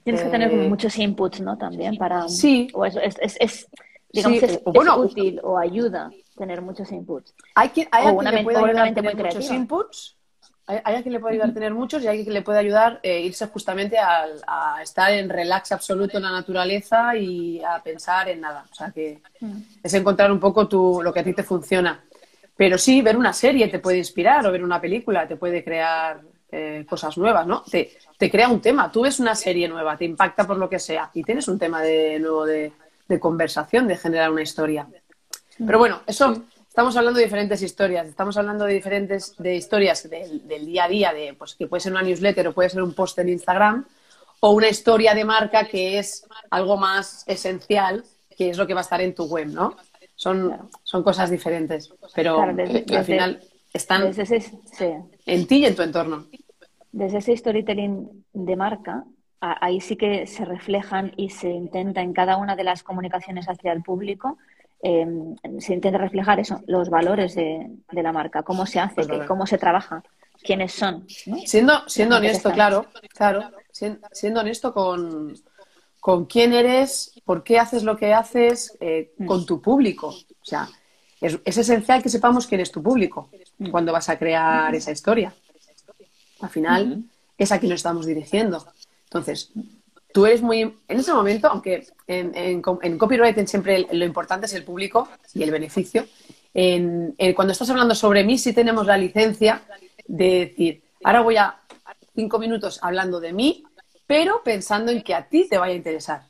[0.03, 1.57] Tienes que tener eh, muchos inputs, ¿no?
[1.57, 2.27] También para...
[2.27, 2.67] Sí.
[2.73, 3.67] O es, es, es,
[4.11, 7.35] digamos, es, bueno, útil o ayuda tener muchos inputs.
[7.55, 10.17] Hay, que, hay o una, puede ayudar tener muchos inputs,
[10.67, 12.93] hay, hay, quien le puede ayudar a tener muchos y hay quien le puede ayudar
[12.93, 17.81] a eh, irse justamente a, a, estar en relax absoluto en la naturaleza y a
[17.83, 18.65] pensar en nada.
[18.71, 19.57] O sea que mm.
[19.83, 22.03] es encontrar un poco tu, lo que a ti te funciona.
[22.55, 26.21] Pero sí, ver una serie te puede inspirar o ver una película te puede crear
[26.51, 27.63] eh, cosas nuevas, ¿no?
[27.63, 28.91] Te, te, crea un tema.
[28.91, 31.81] Tú ves una serie nueva, te impacta por lo que sea y tienes un tema
[31.81, 32.71] de nuevo de,
[33.07, 34.87] de conversación, de generar una historia.
[35.65, 38.07] Pero bueno, eso estamos hablando de diferentes historias.
[38.07, 41.81] Estamos hablando de diferentes de historias del, del, día a día, de pues que puede
[41.81, 43.85] ser una newsletter o puede ser un post en Instagram,
[44.39, 48.05] o una historia de marca que es algo más esencial,
[48.37, 49.75] que es lo que va a estar en tu web, ¿no?
[50.15, 53.41] Son, son cosas diferentes, pero al final
[53.73, 54.13] están
[55.25, 56.27] en ti y en tu entorno
[56.91, 59.05] desde ese storytelling de marca,
[59.39, 63.71] ahí sí que se reflejan y se intenta en cada una de las comunicaciones hacia
[63.71, 64.37] el público,
[64.83, 69.45] em, se intenta reflejar eso, los valores de, la marca, cómo se hace, pues cómo
[69.45, 70.03] se trabaja,
[70.43, 71.05] quiénes son.
[71.45, 75.35] Siendo, siendo honesto, claro, claro, siendo honesto con,
[75.99, 79.25] con quién eres, por qué haces lo que haces, eh, mm.
[79.25, 80.07] con tu público.
[80.07, 80.67] O sea,
[81.19, 83.69] es, es, esencial que sepamos quién es tu público mm.
[83.69, 85.33] cuando vas a crear esa historia.
[86.41, 87.03] Al final
[87.37, 88.65] es a quien nos estamos dirigiendo.
[89.03, 89.51] Entonces,
[90.13, 90.61] tú eres muy...
[90.61, 95.51] En ese momento, aunque en, en, copywriting siempre lo importante es el público y el
[95.51, 96.05] beneficio,
[96.53, 99.61] en, cuando estás hablando sobre mí, sí tenemos la licencia
[100.07, 101.59] de decir, ahora voy a
[102.13, 103.63] cinco minutos hablando de mí,
[104.05, 106.23] pero pensando en que a ti te vaya a interesar,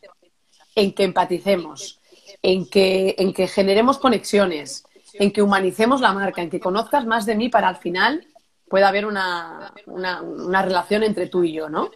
[0.76, 2.00] en que empaticemos,
[2.42, 7.26] en que, en que generemos conexiones, en que humanicemos la marca, en que conozcas más
[7.26, 8.28] de mí para al final
[8.70, 11.92] pueda haber una, una, relación entre tú y yo, ¿no?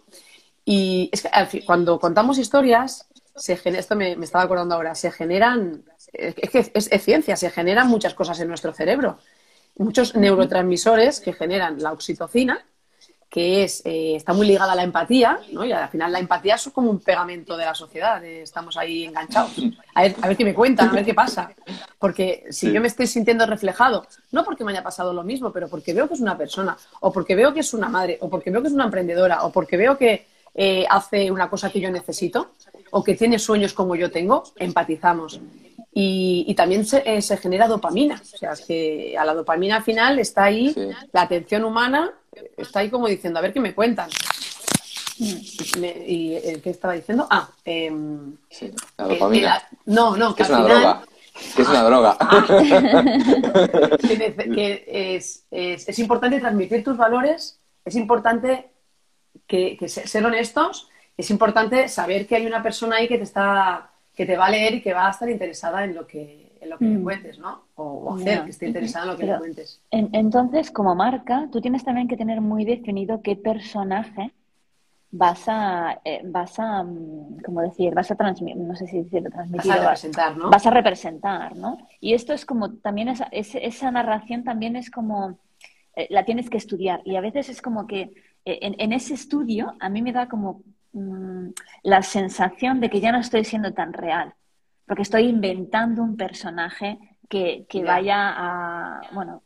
[0.68, 5.84] Y es que cuando contamos historias, se genera, esto me, estaba acordando ahora, se generan,
[6.12, 9.18] es que es, ciencia, se generan muchas cosas en nuestro cerebro.
[9.78, 12.64] Muchos neurotransmisores que generan la oxitocina,
[13.30, 15.64] que es, eh, está muy ligada a la empatía, ¿no?
[15.64, 19.52] Y al final la empatía es como un pegamento de la sociedad, estamos ahí enganchados.
[19.94, 21.52] A ver, a ver qué me cuentan, a ver qué pasa.
[22.00, 25.68] Porque si yo me estoy sintiendo reflejado, no porque me haya pasado lo mismo, pero
[25.68, 28.50] porque veo que es una persona, o porque veo que es una madre, o porque
[28.50, 30.26] veo que es una emprendedora, o porque veo que
[30.56, 32.52] eh, hace una cosa que yo necesito,
[32.90, 35.40] o que tiene sueños como yo tengo, empatizamos.
[35.98, 38.20] Y, también eh, se, genera dopamina.
[38.20, 40.74] O sea, que a la dopamina al final está ahí
[41.12, 42.12] la atención humana
[42.56, 44.10] está ahí como diciendo, a ver qué me cuentan.
[45.18, 47.26] ¿Y el qué estaba diciendo?
[47.30, 48.36] Ah, em,
[48.98, 49.62] la dopamina.
[49.86, 51.04] no, no, que es una droga.
[51.54, 52.18] Que es una droga.
[54.54, 58.70] que, es, importante transmitir tus valores, es importante
[59.46, 64.24] que, ser honestos, es importante saber que hay una persona ahí que te está que
[64.24, 66.78] te va a leer y que va a estar interesada en lo que en lo
[66.78, 67.02] que le mm.
[67.02, 67.64] cuentes, ¿no?
[67.76, 69.80] O, hacer que esté interesado en lo que le cuentes.
[69.90, 74.32] entonces, como marca, tú tienes también que tener muy definido qué personaje
[75.10, 79.30] vas a, eh, vas a, mm, como decir, vas a transmitir, no sé si decirlo,
[79.30, 79.70] transmitir.
[79.70, 80.50] Vas a representar, ¿no?
[80.50, 81.78] Vas a representar, ¿no?
[82.00, 85.38] Y esto es como, también esa, esa narración también es como,
[85.94, 87.00] eh, la tienes que estudiar.
[87.04, 88.10] Y a veces es como que
[88.46, 91.48] en, en, ese estudio a mí me da como mm,
[91.82, 94.34] la sensación de que ya no estoy siendo tan real
[94.86, 99.42] porque estoy inventando un personaje que, vaya a, bueno,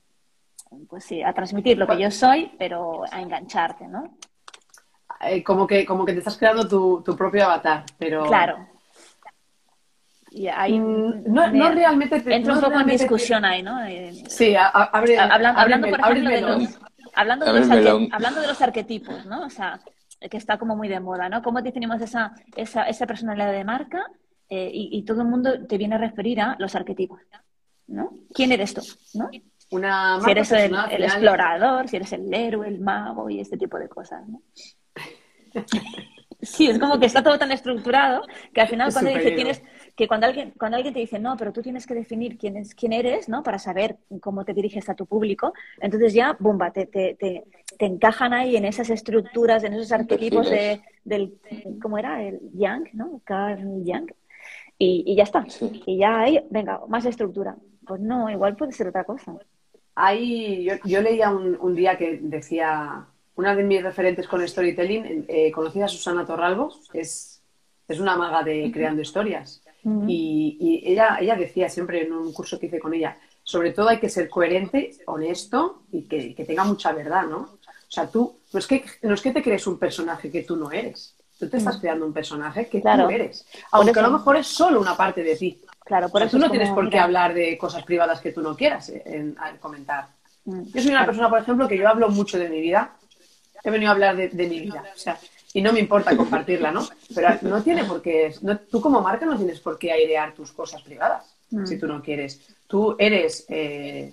[0.88, 4.16] pues sí, a transmitir lo que yo soy, pero a engancharte, ¿no?
[5.22, 8.24] Eh, como, que, como que te estás creando tu, propio avatar, pero...
[8.26, 8.68] Claro.
[10.30, 13.82] Y ahí mm, no, realmente te, entra un poco en discusión ahí, ¿no?
[13.84, 16.80] Eh, sí, abre, hablando, por ejemplo, de los,
[17.14, 17.70] hablando, de los
[18.12, 19.44] hablando de los arquetipos, ¿no?
[19.44, 19.81] O sea,
[20.29, 21.42] que está como muy de moda, ¿no?
[21.42, 24.11] ¿Cómo definimos esa, esa, esa personalidad de marca?
[24.49, 27.20] Eh, y, todo el mundo te viene a referir a los arquetipos,
[27.87, 28.18] ¿no?
[28.35, 28.83] ¿Quién eres tú?
[29.14, 29.31] ¿no?
[29.70, 33.88] Una si eres el, explorador, si eres el héroe, el mago y este tipo de
[33.88, 34.42] cosas, ¿no?
[36.42, 38.23] Sí, es como que está todo tan estructurado
[38.55, 39.62] que al final cuando dice tienes
[39.96, 42.74] que cuando alguien cuando alguien te dice no, pero tú tienes que definir quién es
[42.74, 43.42] quién eres, ¿no?
[43.42, 47.44] Para saber cómo te diriges a tu público, entonces ya bomba te, te, te,
[47.79, 51.35] encajan ahí en esas estructuras, en esos arquetipos de, del
[51.81, 52.22] ¿cómo era?
[52.22, 53.20] el Young, ¿no?
[53.24, 54.12] Carl Young.
[54.79, 55.44] Y, ya está.
[55.87, 57.55] Y ya hay, venga, más estructura.
[57.87, 59.37] Pues no, igual puede ser otra cosa.
[59.94, 63.07] Hay, yo, yo leía un, un día que decía
[63.40, 67.42] una de mis referentes con storytelling, eh, conocida a Susana Torralbo, es,
[67.88, 69.62] es una maga de creando historias.
[70.07, 73.99] Y, ella, ella decía siempre en un curso que hice con ella, sobre todo hay
[73.99, 77.38] que ser coherente, honesto y que, tenga mucha verdad, ¿no?
[77.38, 80.57] O sea, tú, no es, que, no es que te crees un personaje que tú
[80.57, 84.37] no eres, tú te estás creando un personaje que tú eres, aunque a lo mejor
[84.37, 85.61] es solo una parte de ti.
[85.85, 88.57] Claro, por eso tú no tienes por qué hablar de cosas privadas que tú no
[88.57, 90.07] quieras eh, en, comentar.
[90.45, 90.62] Mm.
[90.73, 92.97] Yo soy una persona, por ejemplo, que yo hablo mucho de mi vida
[93.64, 94.85] he venido a hablar de, mi vida.
[94.95, 95.19] O sea,
[95.52, 96.86] y no me importa compartirla, ¿no?
[97.14, 98.34] Pero no tiene por qué,
[98.70, 101.66] tú como marca no tienes por qué airear tus cosas privadas, mm.
[101.66, 102.40] si tú no quieres.
[102.66, 104.12] Tú eres eh,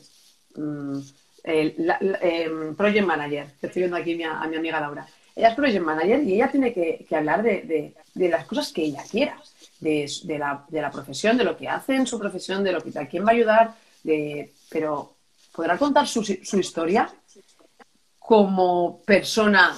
[0.56, 1.00] mm,
[1.44, 5.08] em, project manager, estoy viendo aquí a mi amiga Laura.
[5.36, 9.38] Ella es project manager y ella tiene que, hablar de, las cosas que ella quiera,
[9.80, 13.08] de, la, la, profesión, de lo que hace en su profesión, de lo que a
[13.08, 15.14] quién va a ayudar, de, pero
[15.54, 17.14] podrá contar su, su historia
[18.28, 19.74] como persona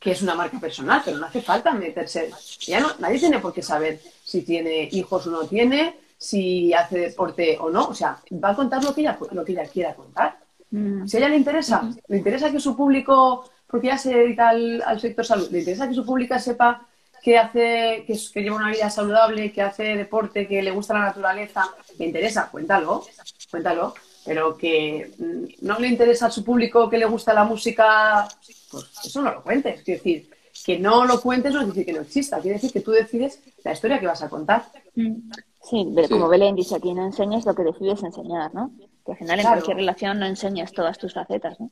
[0.00, 2.28] que es una marca personal, pero no hace falta meterse.
[2.66, 6.98] Ya no, nadie tiene por qué saber si tiene hijos o no tiene, si hace
[6.98, 7.86] deporte o no.
[7.86, 10.40] O sea, va a contar lo que ella, lo que ella quiera contar.
[10.72, 11.06] Mm.
[11.06, 15.00] Si a ella le interesa, le interesa que su público, porque ya se dedica al,
[15.00, 16.84] sector salud, le interesa que su público sepa
[17.22, 21.04] que hace, que, que, lleva una vida saludable, que hace deporte, que le gusta la
[21.04, 21.62] naturaleza,
[21.96, 23.04] le interesa, cuéntalo,
[23.52, 28.28] cuéntalo pero que mm, no le interesa a su público que le gusta la música,
[28.70, 29.82] pues eso no lo cuentes.
[29.82, 30.30] Quiero decir,
[30.64, 33.40] que no lo cuentes no quiere decir que no exista, quiere decir que tú decides
[33.62, 34.64] la historia que vas a contar.
[34.94, 35.30] Mm.
[35.62, 38.70] Sí, como Belén dice aquí, no enseñas lo que decides enseñar, ¿no?
[39.04, 41.70] Que al final en cualquier relación no enseñas todas tus facetas, ¿no?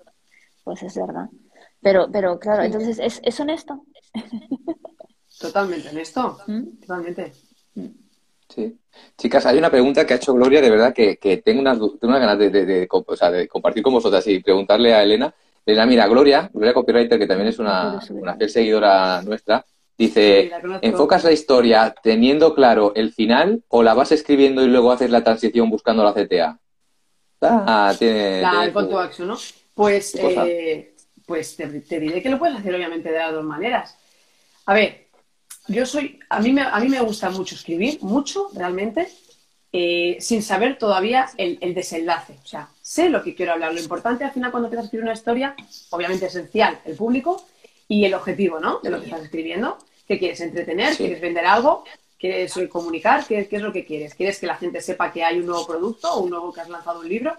[0.65, 1.29] Pues es verdad.
[1.81, 3.85] Pero, pero claro, entonces es, es honesto.
[5.39, 6.81] Totalmente honesto, ¿Mm?
[6.81, 7.33] totalmente.
[8.55, 8.79] Sí.
[9.17, 12.39] Chicas, hay una pregunta que ha hecho Gloria, de verdad, que, tengo, unas, tengo ganas
[12.39, 15.33] de, compartir con vosotras y preguntarle a Elena.
[15.65, 19.65] Elena, mira, Gloria, Gloria Copywriter, que también es una, una fiel seguidora nuestra,
[19.97, 20.51] dice,
[20.83, 25.23] ¿enfocas la historia teniendo claro el final o la vas escribiendo y luego haces la
[25.23, 26.59] transición buscando la CTA?
[27.41, 28.41] Ah, tiene...
[28.43, 29.39] La, el call to action, ¿no?
[29.75, 30.95] Pues, eh,
[31.27, 33.97] pues te, te diré que lo puedes hacer obviamente de las dos maneras.
[34.67, 35.07] A ver,
[35.69, 39.09] yo soy, a mí, me, a mí me gusta mucho escribir, mucho realmente,
[39.75, 42.39] eh, sin saber todavía el, desenlace.
[42.45, 43.73] O sea, sé lo que quiero hablar.
[43.73, 45.55] Lo importante al final cuando empiezas a escribir una historia,
[45.91, 47.47] obviamente esencial, el público
[47.89, 48.81] y el objetivo, ¿no?
[48.83, 49.79] De lo que estás escribiendo.
[50.07, 50.41] ¿Qué quieres?
[50.41, 50.95] ¿Entretener?
[50.95, 51.85] ¿Quieres vender algo?
[52.19, 53.25] ¿Quieres comunicar?
[53.27, 54.15] ¿Qué, es lo que quieres?
[54.15, 56.69] ¿Quieres que la gente sepa que hay un nuevo producto o un nuevo que has
[56.69, 57.35] lanzado un libro?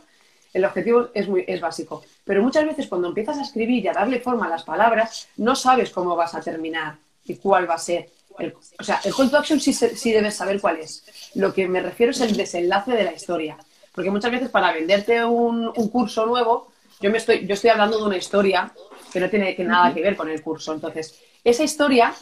[0.54, 2.04] El objetivo es, muy, es básico.
[2.24, 5.56] Pero muchas veces cuando empiezas a escribir y a darle forma a las palabras, no
[5.56, 8.10] sabes cómo vas a terminar y cuál va a ser.
[8.39, 11.06] El, o sea, el call to action sí, sí debes saber cuál es.
[11.36, 13.58] Lo que me refiero es el desenlace de la historia.
[13.93, 18.06] Porque muchas veces para venderte un, curso nuevo, yo, me estoy, yo estoy hablando de
[18.06, 18.72] una historia
[19.12, 20.74] que no tiene que nada que ver con el curso.
[20.74, 22.13] Entonces, esa historia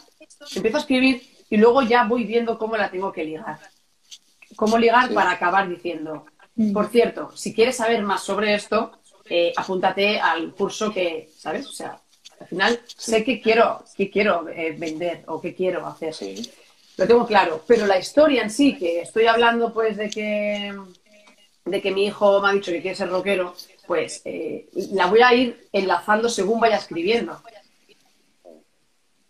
[0.55, 3.59] empiezo a escribir y luego ya voy viendo cómo la tengo que ligar.
[4.55, 6.73] Cómo ligar para acabar diciendo, mm.
[6.73, 8.91] por cierto, si quieres saber más sobre esto,
[9.29, 11.65] eh, apúntate al curso que, ¿sabes?
[11.67, 12.01] O sea,
[12.41, 16.15] al final sé que quiero, que quiero eh, vender o que quiero hacer.
[16.97, 17.63] Lo tengo claro.
[17.67, 20.73] Pero la historia en sí, que estoy hablando pues de que
[21.63, 23.53] de que mi hijo me ha dicho que quiere ser rockero,
[23.85, 27.39] pues eh, la voy a ir enlazando según vaya escribiendo.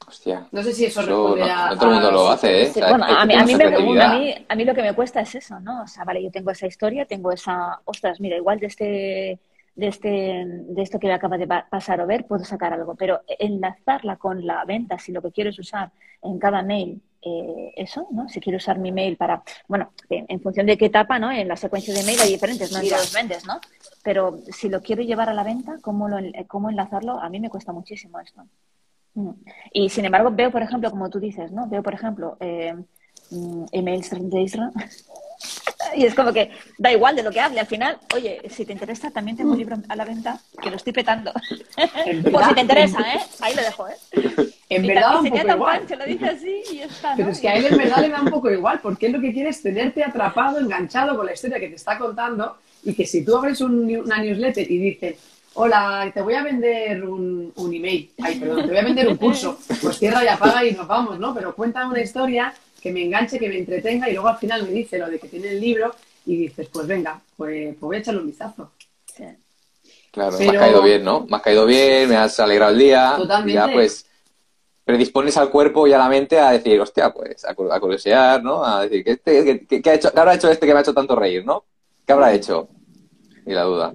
[0.07, 0.47] Hostia.
[0.51, 1.75] No sé si eso, responde a...
[1.75, 2.71] todo el mundo lo hace, ¿eh?
[2.75, 5.83] bueno, a mí, a, mí me, a mí lo que me cuesta es eso, ¿no?
[5.83, 7.79] O sea, vale, yo tengo esa historia, tengo esa...
[7.85, 9.39] Ostras, mira, igual de este
[9.75, 12.95] de, este, de esto que me acaba de pasar o ver, puedo sacar algo.
[12.95, 17.73] Pero enlazarla con la venta, si lo que quiero es usar en cada mail eh,
[17.75, 18.27] eso, ¿no?
[18.29, 21.31] Si quiero usar mi mail para, bueno, en, función de qué etapa, ¿no?
[21.31, 23.59] En la secuencia de mail hay diferentes, no en los vendes, ¿no?
[24.03, 27.19] Pero si lo quiero llevar a la venta, ¿cómo, lo, cómo enlazarlo?
[27.19, 28.43] A mí me cuesta muchísimo esto.
[29.13, 29.31] Mm.
[29.71, 31.67] Y sin embargo, veo, por ejemplo, como tú dices, ¿no?
[31.67, 32.73] Veo, por ejemplo, eh,
[33.29, 34.71] mm, emails de Israel
[35.95, 37.59] Y es como que da igual de lo que hable.
[37.59, 40.75] Al final, oye, si te interesa, también tengo un libro a la venta que lo
[40.77, 41.31] estoy petando.
[42.31, 43.19] Pues si te interesa, ¿eh?
[43.41, 43.95] Ahí lo dejo, ¿eh?
[44.69, 45.79] En Y verdad, un poco igual.
[45.79, 47.33] Pancho, lo dice así y está, Pero ¿no?
[47.33, 49.33] es que a él en verdad le da un poco igual, porque él lo que
[49.33, 53.25] quiere es tenerte atrapado, enganchado con la historia que te está contando y que si
[53.25, 55.15] tú abres un- una newsletter y dices,
[55.55, 59.17] hola, te voy a vender un, un email, ay, perdón, te voy a vender un
[59.17, 61.33] curso, pues cierra y apaga y nos vamos, ¿no?
[61.33, 64.71] Pero cuenta una historia que me enganche, que me entretenga y luego al final me
[64.71, 65.93] dice lo de que tiene el libro
[66.25, 68.71] y dices, pues venga, pues, pues voy a echarle un vistazo.
[69.05, 69.23] Sí.
[70.11, 71.25] Claro, me Pero- has caído bien, ¿no?
[71.29, 73.13] Me has caído bien, me has alegrado el día.
[73.17, 73.51] Totalmente.
[73.51, 74.05] Y ya, pues,
[74.83, 78.43] predispones al cuerpo y a la mente a decir, hostia, pues, a, cu- a curiosear,
[78.43, 78.63] ¿no?
[78.65, 80.79] A decir, ¿qué, este- qué- qué- qué ha hecho, qué habrá hecho este que me
[80.79, 81.63] ha hecho tanto reír, ¿no?
[82.05, 82.67] ¿Qué habrá hecho?
[83.45, 83.93] Y la duda.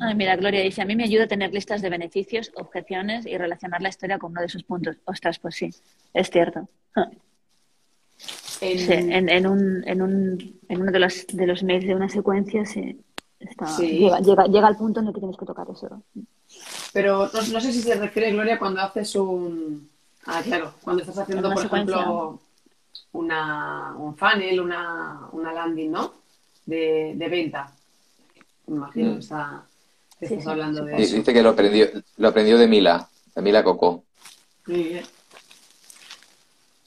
[0.00, 3.36] Ay, mira, Gloria dice, a mí me ayuda a tener listas de beneficios, objeciones y
[3.38, 4.96] relacionar la historia con uno de sus puntos.
[5.06, 5.70] Ostras, pues sí,
[6.14, 6.68] es cierto.
[8.60, 11.94] En- Sí, en, en, un, en, un, en uno de los, de los mails de
[11.94, 12.98] una secuencia sí,
[13.38, 13.98] está, Sí.
[13.98, 16.02] Llega, llega, llega al punto en el que tienes que tocar eso.
[16.92, 19.88] Pero no, no sé si se refiere, Gloria, cuando haces un...
[20.26, 21.94] Ah, claro, cuando estás haciendo, por secuencia.
[21.96, 22.40] ejemplo,
[23.12, 26.14] una, un funnel, una, una landing, ¿no?
[26.64, 27.70] De, de venta.
[28.66, 29.14] Me imagino Mm.
[29.14, 29.64] que, está,
[30.18, 31.16] que Sí, estás sí, hablando de Y eso.
[31.16, 34.04] Dice que lo aprendió, lo aprendió de Mila, de Mila Coco.
[34.66, 35.04] Muy bien.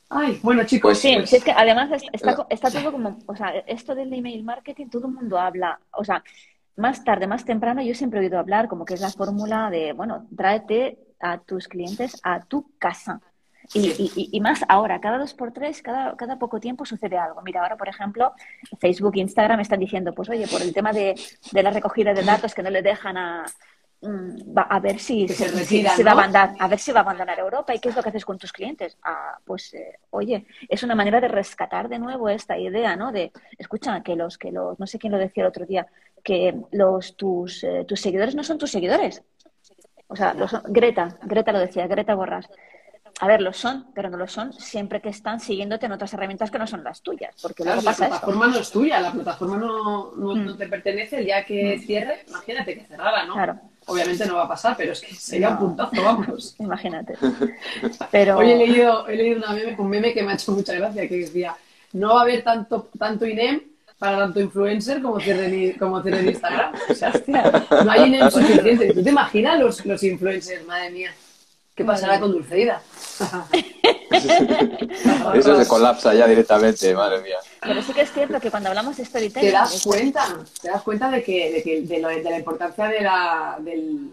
[0.09, 3.19] Ay, bueno, chicos, Pues Sí, pues- sí, es que además es- está, está todo como,
[3.27, 6.23] o sea, esto del email marketing, todo el mundo habla, o sea,
[6.77, 9.93] más tarde, más temprano, yo siempre he oído hablar como que es la fórmula de,
[9.93, 13.21] bueno, tráete a tus clientes a tu casa.
[13.75, 13.81] Y,
[14.15, 17.41] y- y- más ahora, cada dos por tres, cada, cada poco tiempo sucede algo.
[17.43, 18.33] Mira, ahora, por ejemplo,
[18.79, 21.13] Facebook, Instagram están diciendo, pues oye, por el tema de,
[21.51, 23.45] de la recogida de datos que no le dejan a,
[24.03, 27.37] va- a ver si, se si- va a abandonar, a ver si va a abandonar
[27.39, 28.97] Europa y qué es lo que haces con tus clientes.
[29.03, 33.11] Ah, pues, eh, oye, es una manera de rescatar de nuevo esta idea, ¿no?
[33.11, 35.87] De, escucha, que los, que los, no sé quién lo decía el otro día,
[36.23, 39.21] que los, tus, eh, tus seguidores no son tus seguidores.
[40.07, 42.49] O sea, lo son- Greta, Greta lo decía, Greta Borras.
[43.21, 46.49] A ver, lo son, pero no lo son siempre que están siguiéndote en otras herramientas
[46.51, 48.17] que no son las tuyas, porque Claro, luego la pasa esto.
[48.19, 50.45] plataforma no es tuya, la plataforma no, no, Mm.
[50.45, 53.33] no te pertenece, el día que cierre, imagínate que cerrara, ¿no?
[53.33, 53.59] Claro.
[53.89, 56.55] Obviamente no va a pasar, pero es que sería un puntazo, vamos.
[56.59, 57.15] Imagínate.
[58.11, 60.73] Pero Hoy he leído, he leído una meme, un meme que me ha hecho mucha
[60.73, 61.55] gracia, que decía,
[61.93, 63.61] no va a haber tanto, tanto INEM
[63.97, 66.73] para tanto influencer como cierre en, como cierre en Instagram.
[66.89, 68.93] O sea, hostia, no hay INEM suficiente.
[68.93, 70.65] ¿Tú te imaginas los, los influencers?
[70.65, 71.11] Madre mía.
[71.79, 72.81] ¿Qué pasará con Dulceida?
[75.33, 77.37] Eso se colapsa ya directamente, madre mía.
[77.61, 80.25] Pero sí que es cierto que cuando hablamos de Te storytelling, das es- cuenta,
[80.61, 84.11] te das cuenta de que, de, que- de, lo- de la importancia de la, del-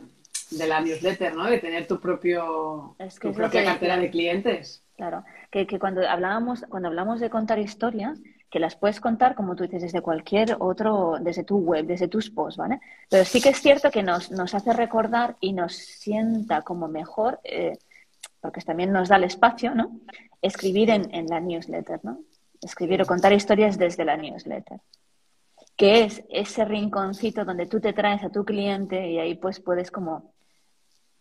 [0.50, 1.46] de la newsletter, ¿no?
[1.46, 4.84] De tener tu propio Es que tu propia que cartera de clientes.
[4.96, 8.16] claro, que, que cuando hablábamos, cuando hablamos de contar historias,
[8.50, 12.30] que las puedes contar, como tú dices, desde cualquier otro, desde tu web, desde tus
[12.30, 12.80] posts, ¿vale?
[13.08, 17.40] Pero sí que es cierto que nos, nos hace recordar y nos sienta como mejor,
[17.44, 17.78] eh,
[18.40, 20.00] porque también nos da el espacio, ¿no?
[20.40, 22.20] Escribir en, en la newsletter, ¿no?
[22.62, 24.80] Escribir o contar historias desde la newsletter.
[25.76, 29.90] Que es ese rinconcito donde tú te traes a tu cliente y ahí pues puedes
[29.90, 30.32] como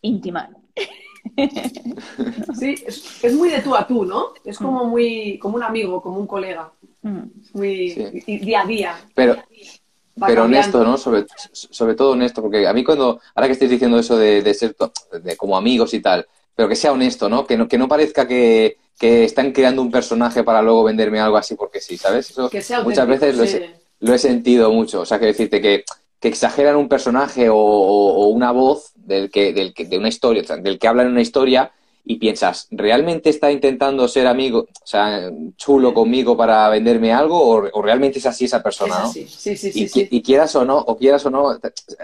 [0.00, 0.50] intimar.
[2.58, 4.28] Sí, es, es muy de tú a tú, ¿no?
[4.44, 6.72] Es como muy, como un amigo, como un colega.
[7.08, 7.30] Mm.
[7.54, 8.22] Muy Sí.
[8.26, 8.96] y- y día a día.
[9.14, 10.42] Pero, pero cambiando.
[10.44, 10.96] honesto, ¿no?
[10.98, 14.54] Sobre, sobre todo honesto, porque a mí cuando, ahora que estáis diciendo eso de, de
[14.54, 14.74] ser
[15.22, 17.46] de como amigos y tal, pero que sea honesto, ¿no?
[17.46, 21.36] Que no, que no parezca que, que están creando un personaje para luego venderme algo
[21.36, 22.30] así porque sí, ¿sabes?
[22.30, 23.60] Eso Que sea muchas veces lo he, sí.
[24.00, 25.02] lo he sentido mucho.
[25.02, 25.84] O sea, que decirte que,
[26.18, 30.08] que exageran un personaje o, o- o una voz del que, del que, de una
[30.08, 31.70] historia, del que habla en una historia
[32.08, 37.68] y piensas, ¿realmente está intentando ser amigo, o sea, chulo conmigo para venderme algo o,
[37.72, 39.12] o realmente es así esa persona, Es ¿no?
[39.12, 39.72] Sí, sí, sí.
[39.74, 40.08] y, sí.
[40.08, 41.58] y quieras o no, o quieras o no,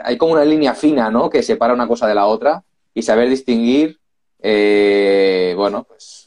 [0.05, 1.31] hay como una línea fina, ¿no?
[1.31, 4.01] Que separa una cosa de la otra y saber distinguir,
[4.41, 6.22] eh, bueno, pues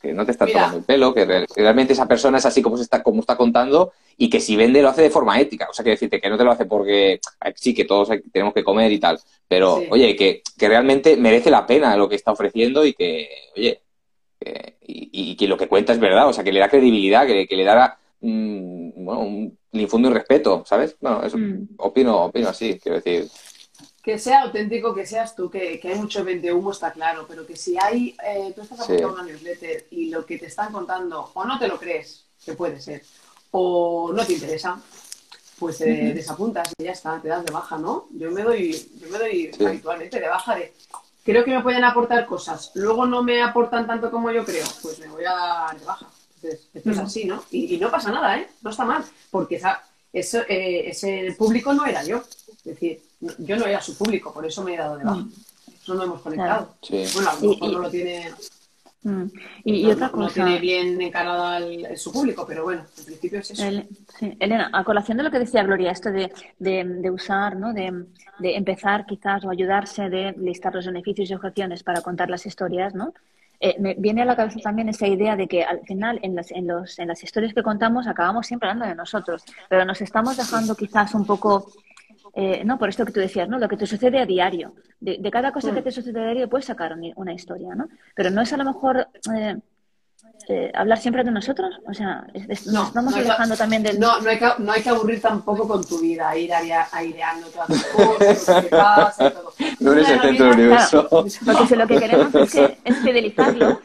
[0.00, 0.60] que no te están Mira.
[0.60, 3.20] tomando el pelo, que, re- que realmente esa persona es así como se está, como
[3.20, 5.68] está contando y que si vende lo hace de forma ética.
[5.70, 7.20] O sea, que decirte que no te lo hace porque
[7.56, 9.86] sí que todos tenemos que comer y tal, pero Sí.
[9.90, 13.80] oye, que, que realmente merece la pena lo que está ofreciendo y que, oye,
[14.40, 17.26] que- y, y que lo que cuenta es verdad, o sea, que le da credibilidad,
[17.26, 20.96] que, que le da mm, bueno, un, le infunde un respeto, ¿sabes?
[21.00, 21.68] Bueno, eso Mm.
[21.78, 23.28] opino, opino así, quiero decir.
[24.10, 27.46] Que sea auténtico, que seas tú, que, que hay mucho vende humo, está claro, pero
[27.46, 28.84] que si hay, eh, tú estás Sí.
[28.94, 32.24] apuntando a una newsletter y lo que te están contando o no te lo crees,
[32.44, 33.04] que puede ser,
[33.52, 34.80] o no te interesa,
[35.60, 38.08] pues eh, desapuntas y ya está, te das de baja, ¿no?
[38.10, 39.64] Yo me doy, yo me doy Sí.
[39.64, 40.72] habitualmente de baja de,
[41.24, 44.98] creo que me pueden aportar cosas, luego no me aportan tanto como yo creo, pues
[44.98, 46.06] me voy a dar de baja.
[46.34, 47.44] Entonces, esto es así, ¿no?
[47.52, 48.48] Y, y no pasa nada, ¿eh?
[48.62, 52.24] No está mal, porque esa- eso, eh, ese público no era yo.
[52.48, 53.02] Es decir,
[53.38, 55.16] yo no era su público, por eso me he dado de baja.
[55.16, 55.32] Mm.
[55.82, 56.74] Eso no hemos conectado.
[57.14, 58.30] Bueno, a lo mejor no lo tiene
[59.02, 59.24] Mm.
[59.64, 60.26] Y, otra cosa.
[60.26, 61.66] No tiene bien encarado
[61.96, 63.64] su público, pero bueno, en principio es eso.
[64.38, 67.72] Elena, a colación de lo que decía Gloria, esto de, de, usar, ¿no?
[67.72, 68.04] De,
[68.38, 72.94] de, empezar quizás o ayudarse de listar los beneficios y objeciones para contar las historias,
[72.94, 73.14] ¿no?
[73.58, 76.50] Eh, me viene a la cabeza también esa idea de que al final en las,
[76.50, 80.38] en, los, en las historias que contamos acabamos siempre hablando de nosotros, pero nos estamos
[80.38, 81.70] dejando quizás un poco
[82.34, 83.58] eh, no, por esto que tú decías, ¿no?
[83.58, 84.74] Lo que te sucede a diario.
[85.00, 85.84] De, cada cosa que mm.
[85.84, 87.88] te sucede a diario puedes sacar una historia, ¿no?
[88.14, 89.56] Pero no es a lo mejor eh,
[90.48, 91.78] eh, hablar siempre de nosotros.
[91.86, 92.26] O sea,
[92.66, 93.98] nos estamos alejando también del...
[93.98, 97.68] No, no hay, que, no hay que aburrir tampoco con tu vida, ir aireando todas
[97.68, 99.52] tus cosas, lo que pasa y todo.
[99.80, 101.08] No eres el centro del universo.
[101.08, 103.80] porque si lo que queremos es, que, es fidelizarlo,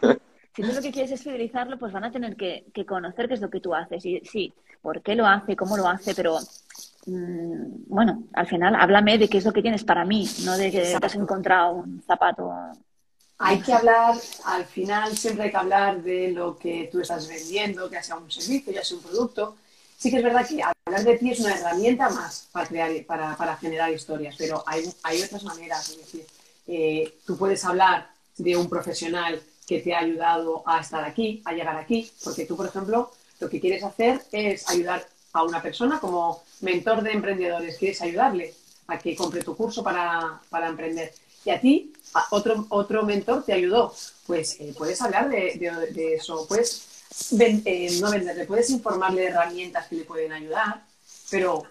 [0.56, 3.34] si tú lo que quieres es fidelizarlo, pues van a tener que, que, conocer qué
[3.34, 4.06] es lo que tú haces.
[4.06, 6.40] Y sí, por qué lo hace, cómo lo hace, pero
[7.06, 10.82] bueno, al final háblame de qué es lo que tienes para mí, no de que
[10.82, 12.52] te has encontrado un zapato.
[13.38, 17.90] Hay que hablar, al final siempre hay que hablar de lo que tú estás vendiendo,
[17.90, 19.58] que sea un servicio, ya sea un producto.
[19.98, 23.36] Sí que es verdad que hablar de ti es una herramienta más para, crear, para,
[23.36, 25.90] para generar historias, pero hay, hay otras maneras.
[25.90, 26.26] Es decir,
[26.68, 31.54] eh, tú puedes hablar de un profesional que te ha ayudado a estar aquí, a
[31.54, 36.00] llegar aquí, porque tú, por ejemplo, lo que quieres hacer es ayudar a una persona
[36.00, 38.54] como mentor de emprendedores, quieres ayudarle
[38.88, 41.14] a que compre tu curso para, emprender.
[41.44, 41.94] Y a ti,
[42.32, 43.94] otro, otro mentor te ayudó.
[44.28, 49.98] Pues eh, puedes hablar de, eso, puedes eh, no venderle, puedes informarle de herramientas que
[49.98, 50.84] le pueden ayudar,
[51.30, 51.64] pero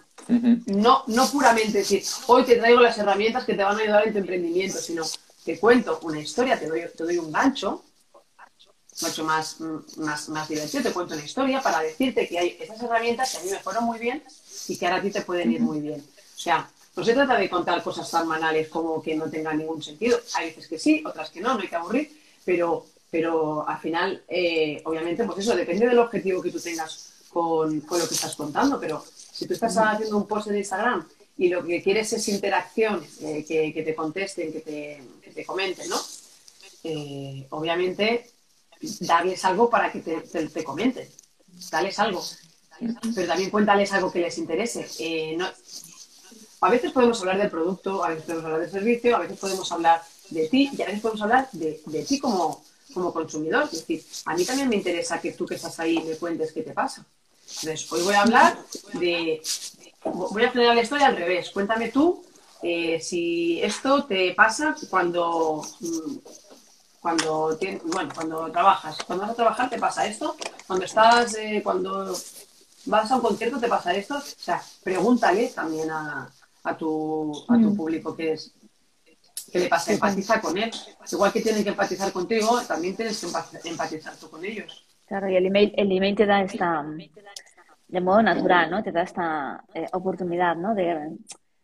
[0.67, 4.13] no, no puramente decir, hoy te traigo las herramientas que te van a ayudar en
[4.13, 5.03] tu emprendimiento, sino
[5.43, 7.83] te cuento una historia, te doy, te doy un gancho
[9.01, 9.57] mucho más,
[9.97, 10.83] más, más divertido.
[10.83, 13.83] Te cuento una historia para decirte que hay esas herramientas que a mí me fueron
[13.83, 14.23] muy bien
[14.67, 15.99] y que ahora a ti te pueden ir muy bien.
[15.99, 19.83] O sea, no se trata de contar cosas tan banales como que no tengan ningún
[19.83, 20.19] sentido.
[20.35, 24.23] Hay veces que sí, otras que no, no hay que aburrir, pero, pero al final,
[24.29, 28.35] eh, obviamente, pues eso depende del objetivo que tú tengas con, con, lo que estás
[28.35, 28.79] contando.
[28.79, 31.05] Pero si tú estás haciendo un post en Instagram
[31.37, 35.45] y lo que quieres es interacción, eh, que, que, te contesten, que te, que te
[35.45, 35.97] comenten, ¿no?
[36.85, 38.34] Eh, obviamente
[38.99, 41.07] darles algo para que te, te, comenten.
[41.71, 42.23] Dales algo.
[43.13, 44.87] Pero también cuéntales algo que les interese.
[44.99, 45.37] Eh,
[46.61, 49.71] a veces podemos hablar del producto, a veces podemos hablar del servicio, a veces podemos
[49.71, 52.63] hablar de ti y a veces podemos hablar de, de ti como,
[52.93, 53.63] como consumidor.
[53.65, 56.63] Es decir, a mí también me interesa que tú que estás ahí me cuentes qué
[56.63, 57.05] te pasa.
[57.47, 58.57] Entonces, hoy voy a hablar
[58.93, 59.41] de...
[60.03, 61.49] Voy a generar la historia al revés.
[61.49, 62.23] Cuéntame tú
[62.61, 65.63] eh, si esto te pasa cuando
[67.05, 67.55] cuando,
[67.93, 68.97] bueno, cuando trabajas.
[69.05, 70.35] Cuando vas a trabajar te pasa esto.
[70.65, 72.17] Cuando estás, eh, cuando
[72.85, 74.17] vas a un concierto te pasa esto.
[74.17, 76.27] O sea, pregúntale también a,
[76.63, 77.77] a, tu, a tu mm.
[77.77, 78.55] público qué es,
[79.51, 79.93] qué le pasa.
[79.93, 80.71] Empatiza con él.
[81.11, 84.83] Igual que tienen que empatizar contigo, también tienes que empatizar tú con ellos.
[85.05, 86.83] Claro, y el email, el email te da esta,
[87.87, 88.81] de modo natural, ¿no?
[88.81, 90.73] Te da esta eh, oportunidad, ¿no?
[90.73, 91.19] De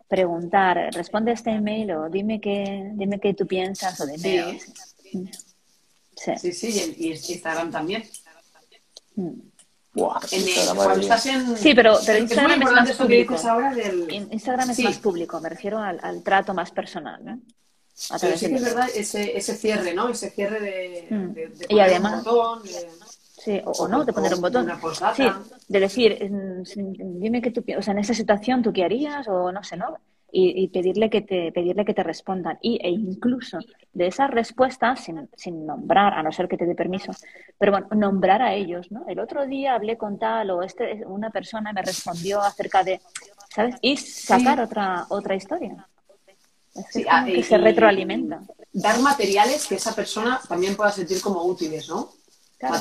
[0.07, 4.59] preguntar, responde a este email o dime qué, dime qué tú piensas o de mí.
[6.39, 8.03] Sí, sí, y, Instagram también.
[11.57, 13.35] Sí, pero, Instagram es, más público.
[14.31, 17.39] Instagram es más público, me refiero al, trato más personal, ¿no?
[17.93, 20.09] sí que es verdad ese, ese cierre, ¿no?
[20.09, 21.35] Ese cierre de, mm.
[21.69, 22.63] y además, un botón.
[23.37, 24.71] Sí, o, no, de poner un botón.
[25.15, 25.27] Sí,
[25.67, 26.17] de decir,
[26.69, 29.97] dime que tú, o sea, en esa situación tú qué harías o no sé, ¿no?
[30.31, 32.57] Y, pedirle que te pedirle que te respondan.
[32.61, 33.59] Y, e incluso
[33.93, 37.11] de esa respuesta sin, sin, nombrar a no ser que te dé permiso
[37.57, 41.29] pero bueno nombrar a ellos no el otro día hablé con tal o este una
[41.29, 43.01] persona me respondió acerca de
[43.53, 45.87] sabes y sacar otra otra historia.
[46.73, 48.41] Es ah, que, se retroalimenta.
[48.71, 52.13] dar materiales que esa persona también pueda sentir como útiles no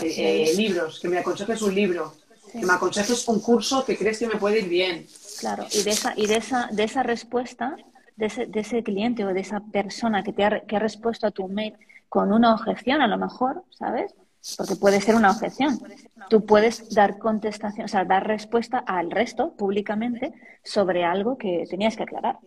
[0.02, 2.14] eh, libros que me aconsejes un libro
[2.52, 5.06] que me aconsejes un curso que crees que me puede ir bien
[5.40, 7.76] Claro, y de esa, y de esa, de esa respuesta,
[8.16, 11.26] de ese, de ese cliente o de esa persona que te ha, que ha respuesto
[11.26, 11.74] a tu mail
[12.08, 14.14] con una objeción, a lo mejor, ¿sabes?
[14.56, 15.80] Porque puede ser una objeción.
[16.28, 20.32] Tú puedes dar contestación, o sea, dar respuesta al resto públicamente
[20.64, 22.38] sobre algo que tenías que aclarar.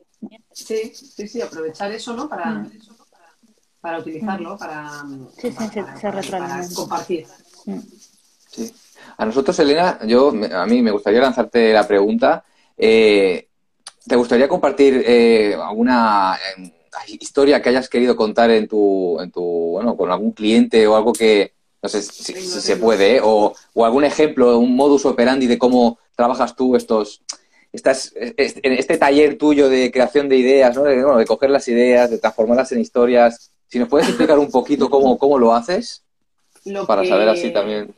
[0.51, 2.29] Sí, sí, sí, aprovechar eso, ¿no?
[2.29, 2.71] Para, mm.
[3.81, 4.57] para utilizarlo, mm.
[4.57, 5.03] para,
[5.37, 5.81] sí, sí,
[6.31, 7.27] para, compartir.
[7.65, 7.79] Mm.
[8.49, 8.73] Sí.
[9.17, 12.43] A nosotros, Elena, yo, a mí me gustaría lanzarte la pregunta
[12.77, 13.47] eh,
[14.07, 16.71] ¿Te gustaría compartir eh, alguna eh,
[17.19, 21.13] historia que hayas querido contar en tu, en tu, bueno, con algún cliente o algo
[21.13, 26.55] que, no sé si, se puede, o, algún ejemplo, un modus operandi de cómo trabajas
[26.55, 27.21] tú estos,
[27.71, 30.83] estás, en este taller tuyo de creación de ideas, ¿no?
[30.83, 33.51] De, bueno, de coger las ideas, de transformarlas en historias.
[33.67, 36.03] Si nos puedes explicar un poquito cómo, cómo lo haces,
[36.85, 37.93] para saber así también.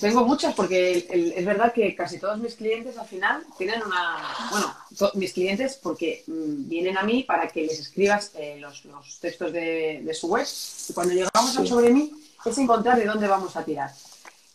[0.00, 4.16] Tengo muchas porque es verdad que casi todos mis clientes al final tienen una...
[4.50, 4.74] Bueno,
[5.14, 8.84] mis clientes porque mm, vienen a mí para que les escribas eh, los,
[9.20, 10.46] textos de, su web
[10.88, 12.12] y cuando llegamos a sobre mí
[12.44, 13.90] es encontrar de dónde vamos a tirar.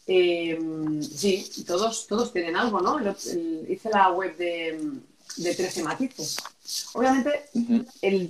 [0.06, 0.58] Eh,
[1.02, 2.98] sí, todos, todos tienen algo, ¿no?
[3.02, 4.80] hice la web de,
[5.36, 6.38] de 13 matices.
[6.94, 7.50] Obviamente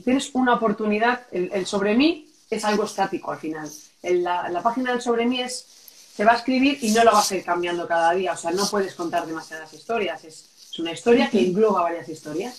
[0.03, 3.69] tienes una oportunidad, el, sobre mí es algo estático al final.
[4.01, 5.76] la, la página del sobre mí es
[6.17, 8.33] se va a escribir y no lo vas a ir cambiando cada día.
[8.33, 10.23] O sea, no puedes contar demasiadas historias.
[10.23, 10.49] Es,
[10.79, 12.55] una historia que engloba varias historias.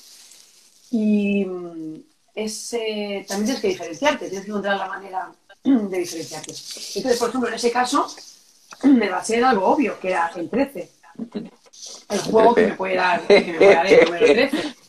[0.91, 2.03] Y mm,
[2.35, 5.33] es, eh, también tienes que diferenciarte, tienes que encontrar la manera
[5.65, 6.53] de diferenciarte.
[6.95, 8.09] Entonces, por ejemplo, en ese caso,
[8.85, 10.91] me va a ser algo obvio, que era el 13.
[12.11, 14.75] El juego que me puede dar, que me puede dar el número 13.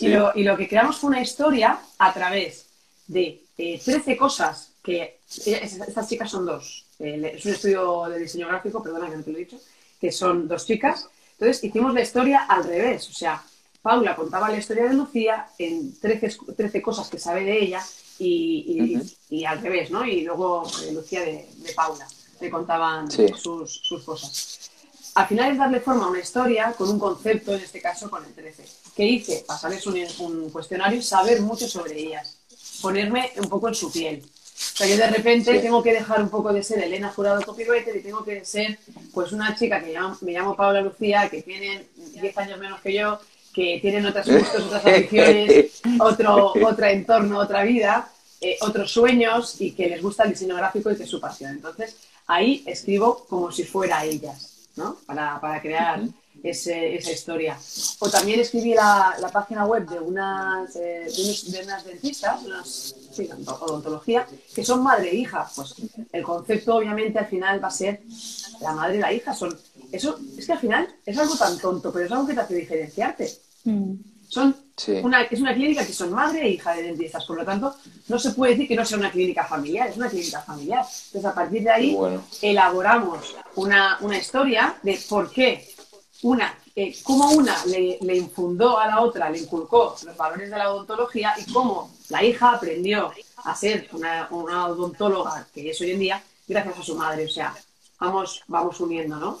[0.00, 2.66] Y, lo, y, lo, que creamos fue una historia a través
[3.06, 8.82] de 13 eh, cosas que estas chicas son dos, es un estudio de diseño gráfico,
[8.82, 9.60] perdona que no te lo he dicho,
[10.00, 11.08] que son dos chicas.
[11.32, 13.42] Entonces hicimos la historia al revés, o sea,
[13.86, 17.80] Paula contaba la historia de Lucía en 13, 13 cosas que sabe de ella
[18.18, 20.04] y, al revés, ¿no?
[20.04, 22.04] Y luego eh, Lucía de, Paula,
[22.40, 24.70] le contaban sus, sus, cosas.
[25.14, 28.24] Al final es darle forma a una historia con un concepto, en este caso con
[28.24, 28.64] el 13.
[28.96, 29.44] ¿Qué hice?
[29.46, 32.38] Pasarles un, un cuestionario y saber mucho sobre ellas,
[32.82, 34.28] ponerme un poco en su piel.
[34.56, 37.94] O sea, yo de repente tengo que dejar un poco de ser Elena Jurado copywriter
[37.96, 38.78] y tengo que ser
[39.12, 43.18] pues una chica que me llamo Paula Lucía, que tiene 10 años menos que yo,
[43.52, 49.72] que tienen otros gustos, otras aficiones, otro, otro entorno, otra vida, eh, otros sueños y
[49.72, 51.52] que les gusta el diseño gráfico y que es su pasión.
[51.52, 51.96] Entonces,
[52.26, 54.96] ahí escribo como si fuera ellas, ¿no?
[55.06, 56.00] Para, para crear
[56.50, 57.58] esa historia.
[57.98, 61.06] O también escribí la, página web de unas, eh,
[61.48, 63.28] de, unas dentistas, unas, sí,
[63.60, 65.48] odontología, que son madre e hija.
[65.54, 65.74] Pues
[66.12, 68.00] el concepto obviamente al final va a ser
[68.60, 69.34] la madre y la hija.
[69.34, 69.56] Son,
[69.92, 72.54] eso es que al final es algo tan tonto, pero es algo que te hace
[72.54, 73.32] diferenciarte.
[73.64, 73.94] Mm.
[74.28, 74.54] Son
[75.02, 77.74] una, es una clínica que son madre e hija de dentistas, por lo tanto,
[78.08, 80.84] no se puede decir que no sea una clínica familiar, es una clínica familiar.
[81.06, 81.96] Entonces, a partir de ahí,
[82.42, 85.75] elaboramos una, una historia de por qué
[86.26, 90.72] una, eh, cómo una le, infundó a la otra, le inculcó los valores de la
[90.72, 93.12] odontología y cómo la hija aprendió
[93.44, 97.26] a ser una, odontóloga que es hoy en día gracias a su madre.
[97.26, 97.54] O sea,
[98.00, 99.38] vamos, vamos uniendo, ¿no?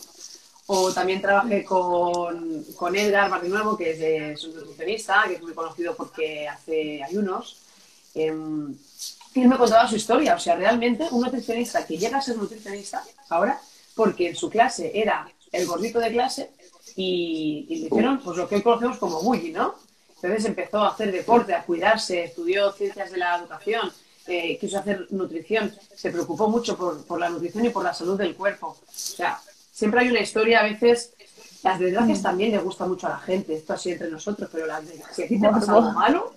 [0.66, 5.54] O también trabajé con, con Edgar Nuevo, que es, de, un nutricionista, que es muy
[5.54, 7.62] conocido porque hace ayunos.
[8.14, 8.76] Em,
[9.34, 10.36] y él me contaba su historia.
[10.36, 13.60] O sea, realmente un nutricionista que llega a ser nutricionista ahora,
[13.94, 16.50] porque en su clase era el gordito de clase,
[16.96, 19.74] y, le hicieron pues lo que hoy conocemos como bullying, ¿no?
[20.16, 23.92] Entonces empezó a hacer deporte, a cuidarse, estudió ciencias de la educación,
[24.26, 28.34] eh, quiso hacer nutrición, se preocupó mucho por, la nutrición y por la salud del
[28.34, 28.68] cuerpo.
[28.68, 29.38] O sea,
[29.70, 31.12] siempre hay una historia, a veces,
[31.62, 34.82] las desgracias también le gusta mucho a la gente, esto así entre nosotros, pero las
[35.12, 36.32] si a ti te pasa algo malo,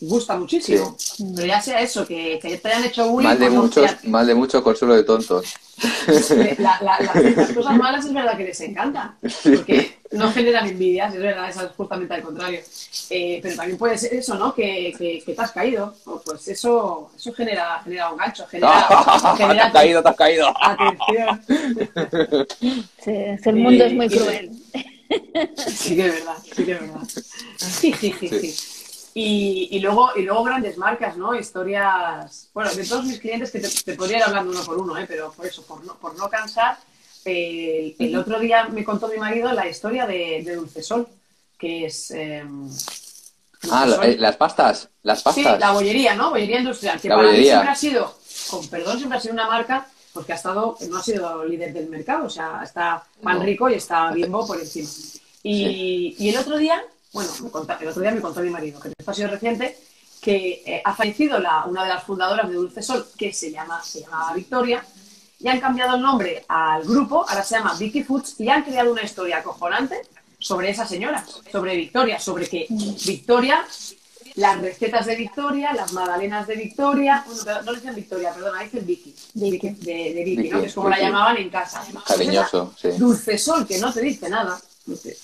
[0.00, 0.96] gusta muchísimo.
[1.34, 3.28] Pero ya sea eso, que, que te hayan hecho bullying.
[3.28, 5.54] Mal de, muchos, mal de mucho consuelo de tontos.
[6.58, 11.56] las cosas malas es verdad que les encanta, porque no generan envidias, es verdad, es
[11.76, 12.60] justamente al contrario.
[13.10, 14.54] Eh, pero también puede ser eso, ¿no?
[14.54, 15.94] Que, que, te has caído.
[16.24, 20.54] pues eso, eso genera, genera un gancho, genera, te has caído, te has caído.
[20.62, 21.42] Atención.
[23.02, 23.12] Sí,
[23.44, 24.50] el mundo es muy cruel.
[25.56, 27.00] Sí que es verdad, sí que es verdad.
[27.56, 28.75] Sí, sí, sí, sí.
[29.18, 31.34] Y, luego, y luego grandes marcas, ¿no?
[31.34, 35.06] Historias, bueno, de todos mis clientes que te, podría ir hablando uno por uno, ¿eh?
[35.08, 36.76] Pero por eso, por no, por no cansar,
[37.24, 41.08] eh, el otro día me contó mi marido la historia de, de Dulce Sol,
[41.58, 42.10] que es...
[42.10, 42.68] Em,
[43.70, 45.54] ah, eh, las pastas, las pastas.
[45.54, 46.28] Sí, la bollería, ¿no?
[46.28, 48.18] Bollería industrial, que para mí siempre ha sido,
[48.50, 51.88] con perdón, siempre ha sido una marca porque ha estado, no ha sido líder del
[51.88, 54.90] mercado, o sea, está pan rico y está bimbo por encima.
[55.42, 56.82] Y, y el otro día
[57.16, 57.30] bueno,
[57.80, 59.78] el otro día me contó mi marido, que esto ha sido reciente,
[60.20, 63.82] que eh, ha fallecido la, una de las fundadoras de Dulce Sol, que se llama,
[63.82, 64.84] se llama Victoria,
[65.38, 68.92] y han cambiado el nombre al grupo, ahora se llama Vicky Foods, y han creado
[68.92, 70.02] una historia acojonante
[70.38, 73.64] sobre esa señora, sobre Victoria, sobre que Victoria,
[74.34, 77.24] las recetas de Victoria, las magdalenas de Victoria,
[77.64, 80.60] no le dicen Victoria, perdona, dicen Vicky, de, de Vicky, ¿no?
[80.60, 81.82] que es como la llamaban en casa.
[82.06, 82.90] Cariñoso, sí.
[82.98, 84.60] Dulce Sol, que no te dice nada,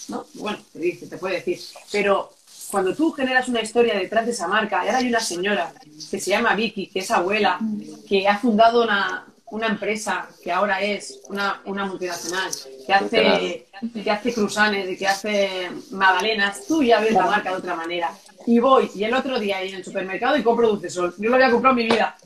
[0.09, 0.27] ¿no?
[0.35, 1.59] Bueno, te dice, te puede decir.
[1.91, 2.33] Pero
[2.71, 5.73] cuando tú generas una historia detrás de esa marca, y ahora hay una señora
[6.11, 7.59] que se llama Vicky, que es abuela,
[8.09, 12.51] que ha fundado una, una empresa que ahora es una, una multinacional,
[12.87, 13.67] que hace,
[14.03, 18.11] que hace cruzanes que hace magdalenas, tú ya ves la marca de otra manera.
[18.47, 21.15] Y voy, y el otro día en el supermercado y compro Dulce Sol.
[21.19, 22.17] Yo lo había comprado en mi vida.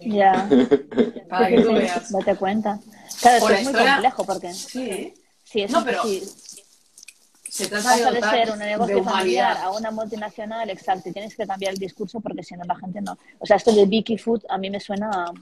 [0.00, 0.48] Ya.
[1.28, 2.10] Para que tú veas.
[2.10, 2.80] Date cuenta.
[3.20, 5.14] Claro, es muy historia- complejo porque Sí.
[5.44, 6.22] si es No, pero si
[7.52, 11.10] Se trata de, pasa de dotar ser un de negocio familiar a una multinacional, exacto,
[11.10, 13.18] y tienes que cambiar el discurso porque si no la gente no.
[13.38, 15.32] O sea, esto de Vicky Food a mí me suena, a-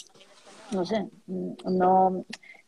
[0.73, 2.25] no sé, no,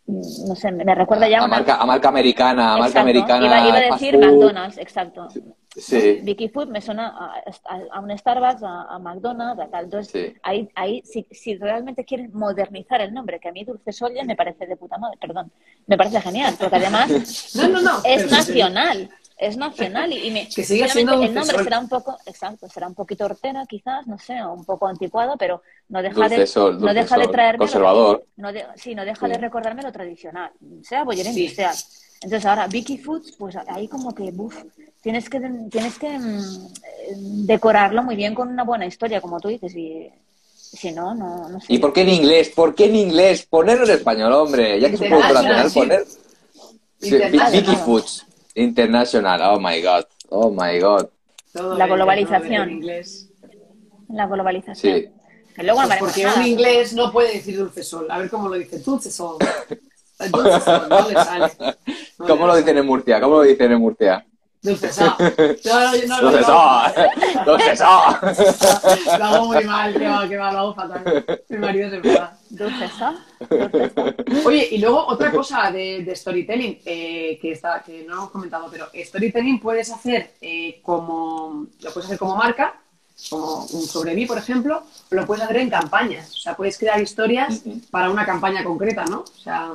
[0.06, 3.44] no sé, me recuerda ya A una- marca, a marca americana, a marca americana.
[3.46, 4.16] Iba, iba a decir.
[4.16, 5.26] McDonald's, exacto.
[5.74, 6.20] Sí.
[6.22, 7.42] Vicky Food me suena a,
[7.74, 9.84] a- a un Starbucks, a, a McDonald's, a tal.
[9.86, 10.36] Entonces, Sí.
[10.44, 14.22] ahí, ahí si, si realmente quieren modernizar el nombre, que a mí Dulce Sol ya
[14.22, 15.50] me parece de puta madre, perdón,
[15.88, 17.08] me parece genial, porque además
[17.56, 17.98] No, no, no.
[18.04, 21.64] es sí, nacional, es nacional y, y me, Que sigue obviamente siendo el nombre Sol.
[21.64, 25.62] será un poco, exacto, será un poquito hortera quizás, no sé, un poco anticuado, pero
[25.88, 28.26] no deja Dulce de, Sol, no deja de traerme lo- conservador.
[28.36, 30.50] no de- sí, no deja de recordarme lo tradicional,
[30.82, 31.48] sea Sí.
[31.48, 31.72] sea.
[32.22, 34.56] Entonces ahora Vicky Foods, pues ahí como que, buf,
[35.00, 36.38] tienes que tienes que mm,
[36.76, 37.12] eh,
[37.46, 40.08] decorarlo muy bien con una buena historia, como tú dices, y
[40.54, 41.66] si no, no, no sé.
[41.72, 42.50] ¿Y por qué en inglés?
[42.54, 43.44] ¿Por qué en inglés?
[43.44, 44.80] Ponerlo en español, hombre.
[44.80, 46.04] Ya que es un producto nacional, poner...
[47.00, 47.16] Sí.
[47.50, 48.24] Vicky Foods.
[48.54, 49.40] International.
[49.54, 50.04] Oh my God.
[50.30, 51.08] Oh my God.
[51.52, 52.80] Todo La globalización.
[54.08, 54.76] La globalización.
[55.02, 55.08] Sí.
[55.54, 56.40] Que luego Pues porque nada.
[56.40, 58.06] un inglés no puede decir dulce sol.
[58.10, 58.78] A ver cómo lo dice.
[58.78, 59.36] Dulce sol.
[60.30, 61.52] Dulce sol, no le sale.
[62.18, 63.20] No ¿Cómo le lo dicen en Murcia?
[63.20, 64.24] ¿Cómo lo dicen en Murcia?
[64.62, 65.12] Dulce sol.
[65.64, 66.46] Yo no, no lo ¡Dulce digo.
[66.46, 66.92] sol!
[67.44, 68.16] ¡Dulce sol!
[69.18, 71.24] Lo hago muy mal, que va, que va, lo hago fatal.
[71.48, 72.38] Mi marido se enfada.
[72.48, 73.18] Dulce Sol,
[73.60, 74.14] Dulce Sol.
[74.44, 78.68] Oye, y luego otra cosa de, de storytelling eh, que, está, que no hemos comentado,
[78.70, 82.74] pero storytelling puedes hacer eh, como, lo puedes hacer como marca,
[83.30, 86.30] como un sobre mí, por ejemplo, o lo puedes hacer en campañas.
[86.30, 89.20] O sea, puedes crear historias para una campaña concreta, ¿no?
[89.20, 89.72] O sea,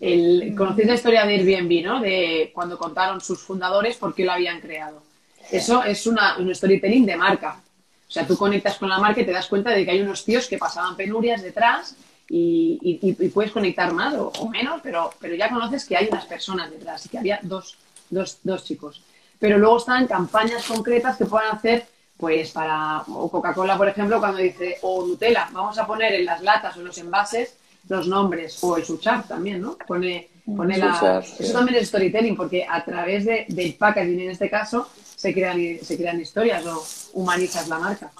[0.00, 2.00] el, conocéis la historia de Airbnb, ¿no?
[2.00, 5.02] De cuando contaron sus fundadores por qué lo habían creado.
[5.50, 7.60] Eso es una, un storytelling de marca.
[8.08, 10.24] O sea, tú conectas con la marca y te das cuenta de que hay unos
[10.24, 11.94] tíos que pasaban penurias detrás
[12.28, 16.08] y, y- y puedes conectar más o, o menos, pero, pero ya conoces que hay
[16.10, 17.76] unas personas detrás y que había dos,
[18.08, 19.02] dos, dos chicos.
[19.38, 21.86] Pero luego están campañas concretas que puedan hacer,
[22.16, 26.76] pues para, Coca-Cola, por ejemplo, cuando dice, o Nutella, vamos a poner en las latas
[26.76, 27.54] o en los envases
[27.88, 29.76] los nombres, o el Suchar también, ¿no?
[29.86, 31.22] Pone, pone la...
[31.22, 31.42] Sí.
[31.44, 35.58] Eso también es storytelling, porque a través de, del packaging, en este caso, se crean,
[35.82, 38.12] se crean historias o humanizas la marca.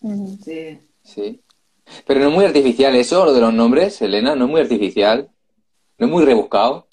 [0.00, 0.38] Ujú.
[0.44, 0.78] Sí.
[1.04, 1.40] Sí.
[2.06, 5.28] Pero no es muy artificial eso, lo de los nombres, Elena, no es muy artificial.
[5.98, 6.86] No es muy rebuscado.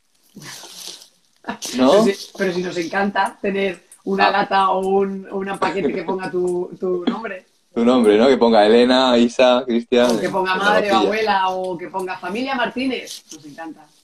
[1.77, 1.91] ¿No?
[1.91, 4.31] Pero, si, pero si nos encanta tener una Ah.
[4.31, 7.45] lata o un, un paquete que ponga tu, tu nombre,
[7.79, 8.27] Tu nombre, ¿no?
[8.27, 10.11] Que ponga Elena, Isa, Cristian.
[10.11, 13.85] o que ponga madre o abuela, o que ponga familia Martínez, nos encanta.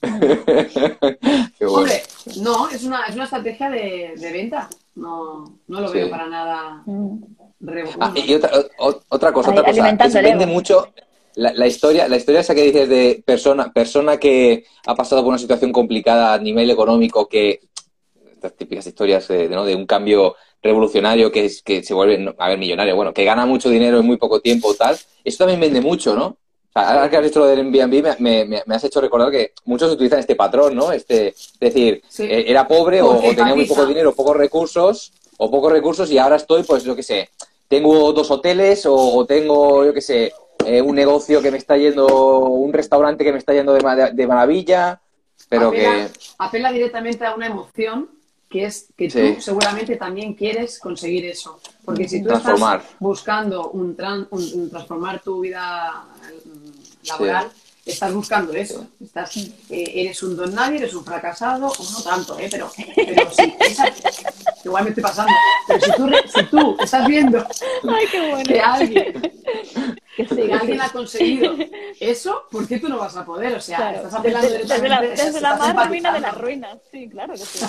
[1.58, 1.78] Qué bueno.
[1.80, 2.02] Hombre,
[2.40, 4.68] no, es una, es una estrategia de, de venta.
[4.94, 5.98] No, no lo Sí.
[5.98, 7.18] veo para nada Mm.
[8.00, 9.96] Ah, y otra, o- otra cosa, otra cosa.
[9.96, 10.88] que se vende mucho
[11.36, 15.30] la, la historia, la historia esa que dices de persona, persona que ha pasado por
[15.30, 17.60] una situación complicada a nivel económico, que
[18.46, 19.64] estas típicas historias de, ¿no?
[19.64, 23.46] de un cambio revolucionario que es que se vuelve, a ver, millonario, bueno, que gana
[23.46, 26.36] mucho dinero en muy poco tiempo tal, eso también vende mucho, ¿no?
[26.74, 29.90] Ahora que has dicho lo del Airbnb, me, me, me has hecho recordar que muchos
[29.92, 30.92] utilizan este patrón, ¿no?
[30.92, 32.24] Este, es decir, Sí.
[32.24, 36.36] eh, era pobre o, tenía muy poco dinero, pocos recursos, o pocos recursos y ahora
[36.36, 37.30] estoy, pues, yo qué sé,
[37.68, 40.32] tengo dos hoteles o, o tengo, yo qué sé,
[40.66, 42.06] eh, un negocio que me está yendo,
[42.40, 45.00] un restaurante que me está yendo de, ma- de maravilla,
[45.48, 46.12] pero apela, que...
[46.38, 48.10] apela directamente a una emoción
[48.48, 49.34] que es que Sí.
[49.36, 51.58] tú seguramente también quieres conseguir eso.
[51.84, 52.80] Porque si tú Transformar.
[52.80, 56.04] estás buscando un, tran- un- un transformar tu vida
[56.44, 57.48] mm, laboral,
[57.84, 58.86] estás buscando eso.
[59.02, 59.50] Estás, eh,
[59.94, 62.48] eres un don nadie, eres un fracasado, o no tanto, ¿eh?
[62.50, 63.92] pero, pero sí, esa-
[64.66, 65.32] igual me estoy pasando.
[65.66, 67.38] Pero si tú, re- si tú estás viendo
[67.88, 68.44] Ay, qué bueno.
[68.44, 69.22] que alguien
[70.16, 70.84] Que sí, que que alguien sí.
[70.84, 71.54] ha conseguido
[72.00, 73.54] eso, ¿por qué tú no vas a poder?
[73.56, 73.96] O sea, Claro.
[73.98, 76.78] estás apelando Desde, desde la, desde la más ruina de las ruinas.
[76.90, 77.66] Sí, claro que sí.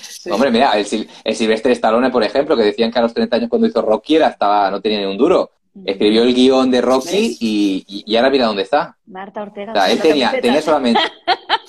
[0.00, 0.30] Sí.
[0.30, 3.36] Hombre, mira, el, Sil- el Silvestre Stallone, por ejemplo, que decían que a los 30
[3.36, 5.50] años cuando hizo Rocky era, estaba, no tenía ni un duro.
[5.84, 8.96] Escribió el guion de Rocky y, y- y ahora mira dónde está.
[9.06, 9.72] Marta Ortega.
[9.72, 11.00] O sea, él tenía, tenía solamente...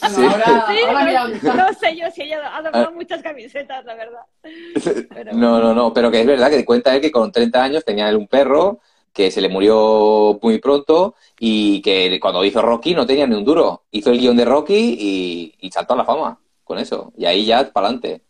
[0.02, 0.24] Bueno, Sí.
[0.24, 1.54] ahora, Sí, ahora mira no, dónde está.
[1.56, 4.20] no sé yo si ella ha adoptado muchas camisetas, la verdad.
[5.10, 7.84] Pero No, no, no, pero que es verdad que cuenta él que con 30 años
[7.84, 8.80] tenía él un perro
[9.12, 13.46] que se le murió muy pronto y que cuando hizo Rocky no tenía ni un
[13.46, 13.86] duro.
[13.92, 17.12] Hizo el guion de Rocky y, y saltó a la fama con eso.
[17.18, 18.22] Y ahí ya para adelante.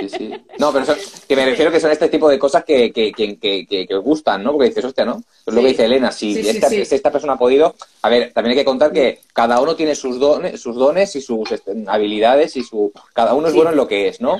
[0.00, 0.34] Sí, sí.
[0.58, 3.38] No, pero son- que me refiero que son este tipo de cosas que, que, que,
[3.38, 4.52] que, gustan, ¿no?
[4.52, 5.22] Porque dices, hostia, ¿no?
[5.46, 7.74] Es lo que dice Elena, si, esta, esta persona ha podido...
[8.02, 11.20] A ver, también hay que contar que cada uno tiene sus dones, sus dones y
[11.20, 12.92] sus este, habilidades y su...
[13.12, 14.38] Cada uno es bueno en lo que es, ¿no?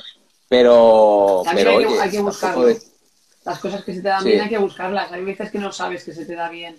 [0.49, 1.43] Pero...
[1.45, 2.69] También pero hay, que, oye, hay que buscarlo.
[2.69, 2.93] es-
[3.45, 5.11] Las cosas que se te dan bien hay que buscarlas.
[5.13, 6.77] Hay veces que no sabes que se te da bien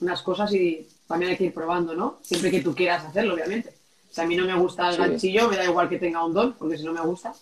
[0.00, 2.18] unas cosas y también hay que ir probando, ¿no?
[2.22, 3.72] Siempre que tú quieras hacerlo, obviamente.
[4.10, 6.52] Si a mí no me gusta el ganchillo, me da igual que tenga un don,
[6.54, 7.32] porque si no me gusta.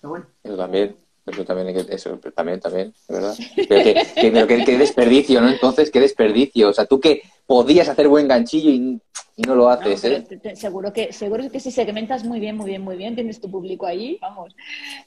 [0.00, 0.26] Pero bueno.
[0.42, 3.34] Eso también, eso también, hay que- eso también, también, verdad.
[3.68, 5.48] Pero, que, que- pero que- qué desperdicio, ¿no?
[5.48, 6.68] Entonces, qué desperdicio.
[6.68, 9.00] O sea, tú que podías hacer buen ganchillo y,
[9.36, 10.20] y no lo No, haces, pero ¿eh?
[10.22, 13.40] te- te- seguro que seguro que si segmentas muy bien, muy bien, muy bien, tienes
[13.40, 14.54] tu público ahí, vamos,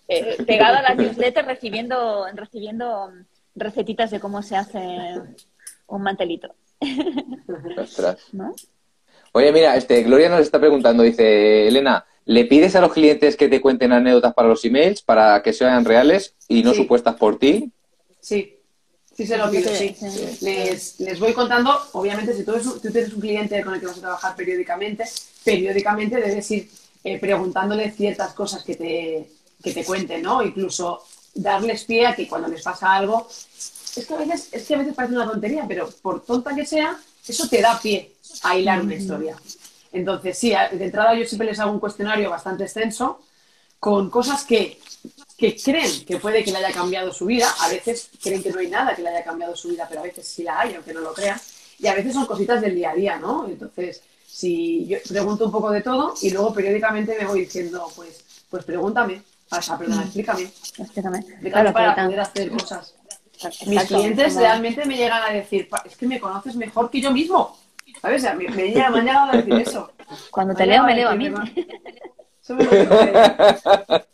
[0.07, 3.11] eh, pegado a la newsletter recibiendo, recibiendo
[3.55, 4.79] recetitas de cómo se hace
[5.87, 6.53] un mantelito,
[7.77, 8.17] Ostras.
[8.31, 8.53] ¿no?
[9.31, 13.49] Oye, mira, este, Gloria nos está preguntando, dice, Elena, ¿le pides a los clientes que
[13.49, 16.77] te cuenten anécdotas para los emails para que sean reales y no Sí.
[16.77, 17.71] supuestas por ti?
[18.21, 18.55] Sí,
[19.17, 19.95] sí se lo pido, sí.
[19.99, 20.37] Sí.
[20.41, 23.79] Les, les voy contando, obviamente, si tú, eres un- tú tienes un cliente con el
[23.79, 25.05] que vas a trabajar periódicamente,
[25.43, 26.69] periódicamente debes ir
[27.03, 29.27] eh, preguntándole ciertas cosas que te,
[29.63, 30.43] que te cuenten, ¿no?
[30.43, 31.01] Incluso
[31.33, 34.77] darles pie a que cuando les pasa algo, es que a veces, es que a
[34.79, 36.95] veces parece una tontería, pero por tonta que sea,
[37.27, 38.11] eso te da pie
[38.43, 39.35] a hilar una historia.
[39.91, 43.21] Entonces, sí, de entrada yo siempre les hago un cuestionario bastante extenso
[43.79, 44.79] con cosas que,
[45.37, 47.47] que creen que puede que le haya cambiado su vida.
[47.61, 50.03] A veces creen que no hay nada que le haya cambiado su vida, pero a
[50.03, 51.39] veces sí la hay, aunque no lo crean.
[51.79, 53.47] Y a veces son cositas del día a día, ¿no?
[53.47, 58.23] Entonces, si yo pregunto un poco de todo y luego periódicamente me voy diciendo, pues,
[58.49, 61.25] pues pregúntame, o sea, perdona, explícame, Explícame.
[61.49, 62.93] Claro, para tan- poder hacer cosas.
[63.33, 66.91] exacto, Mis clientes como- realmente me llegan a decir, "Pa, es que me conoces mejor
[66.91, 67.57] que yo mismo.
[68.01, 68.21] ¿Sabes?
[68.21, 69.91] O sea, me, me, han llegado a decir eso.
[70.31, 71.29] Cuando te leo, me leo a mí.
[71.29, 71.49] "Ma-
[72.41, 74.05] Eso me lo dice.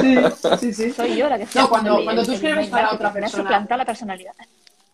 [0.00, 0.16] Sí,
[0.60, 0.92] sí, sí.
[0.92, 3.42] Soy yo la que estoy No, cuando- el- cuando tú escribes para otra ha persona.
[3.42, 4.32] suplantado la personalidad.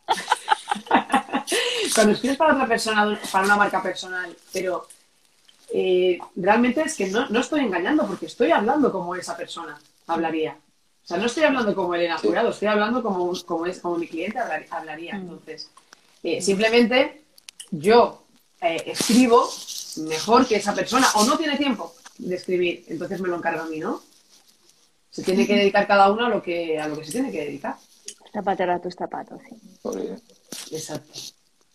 [1.94, 4.86] Cuando escribes para otra persona, para una marca personal, pero
[5.72, 10.52] eh, realmente es que no, no estoy engañando porque estoy hablando como esa persona hablaría.
[10.52, 12.18] O sea, no estoy hablando como Elena.
[12.18, 15.14] Jurado, estoy hablando como, como, es, como mi cliente hablar- hablaría.
[15.14, 15.20] Mm.
[15.22, 15.70] Entonces,
[16.22, 17.22] eh, simplemente
[17.70, 18.24] yo
[18.60, 19.48] eh, escribo
[20.08, 23.66] mejor que esa persona o no tiene tiempo de escribir, entonces me lo encarga a
[23.66, 24.02] mí, ¿no?
[25.10, 27.44] Se tiene que dedicar cada uno a lo que, a lo que se tiene que
[27.44, 27.76] dedicar.
[28.32, 29.56] Zapatero a tus zapatos, sí.
[30.70, 31.12] Exacto.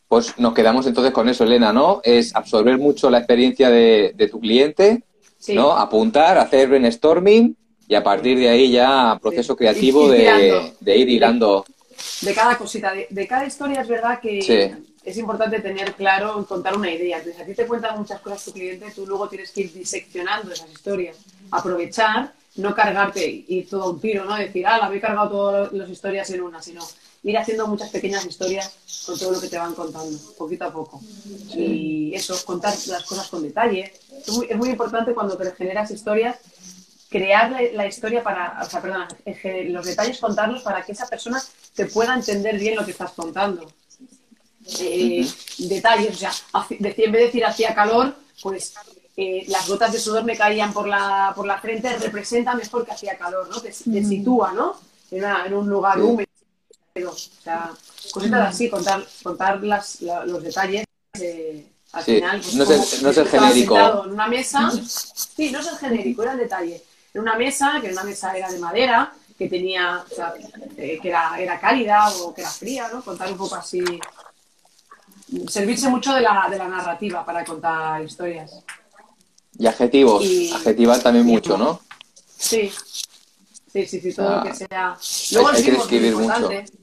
[0.07, 1.99] Pues nos quedamos entonces con eso, Elena, ¿no?
[2.03, 5.03] Es absorber mucho la experiencia de, de tu cliente,
[5.39, 5.55] Sí.
[5.55, 5.71] ¿no?
[5.73, 9.57] Apuntar, hacer brainstorming y a partir de ahí ya proceso Sí.
[9.57, 11.65] creativo Ir- ir de, de ir hilando.
[12.21, 14.92] de cada cosita, de, de cada historia es verdad que Sí.
[15.03, 17.17] Es importante tener claro, contar una idea.
[17.17, 20.51] Entonces, a ti te cuentan muchas cosas tu cliente, tú luego tienes que ir diseccionando
[20.51, 21.17] esas historias,
[21.51, 24.35] aprovechar, no cargarte y ir todo a un tiro, ¿no?
[24.35, 26.81] Decir, ah, la he cargado todas las historias en una, sino
[27.23, 28.75] ir haciendo muchas pequeñas historias
[29.05, 31.01] con todo lo que te van contando, poquito a poco.
[31.55, 33.93] Y eso, contar las cosas con detalle.
[34.25, 36.37] Es muy, es muy importante cuando te generas historias
[37.09, 39.07] crear la, historia para, o sea, perdona,
[39.67, 41.39] los detalles contarlos para que esa persona
[41.75, 43.71] te pueda entender bien lo que estás contando.
[44.80, 46.32] Eh, Detalles, o sea,
[46.70, 48.74] en vez de decir hacía calor, pues
[49.16, 52.91] eh, las gotas de sudor me caían por la, por la frente, representa mejor que
[52.91, 53.61] hacía calor, ¿no?
[53.61, 54.76] Te, te sitúa, ¿no?
[55.11, 56.28] En, una- en un lugar húmedo.
[57.07, 57.72] O sea,
[58.11, 60.86] cositas así, contar, contar las, la- los detalles.
[61.20, 64.03] eh, al Sí, final, pues, no es el- como no es el estaba genérico.
[64.05, 64.72] en una mesa,
[65.36, 66.84] sí, no es el genérico, era el detalle.
[67.14, 70.34] En una mesa, que una mesa era de madera, que tenía, o sea,
[70.78, 73.03] eh, que era, era cálida o que era fría, ¿no?
[73.03, 73.84] Contar un poco así.
[75.47, 78.63] Servirse mucho de la, de la narrativa para contar historias.
[79.57, 81.79] Y adjetivos, Y- adjetivar también mucho, ¿no?
[82.38, 82.71] Sí,
[83.71, 84.97] sí, sí, sí, todo Ah, lo que sea.
[85.31, 86.36] Luego hay el que ritmo es muy mucho.
[86.36, 86.73] importante.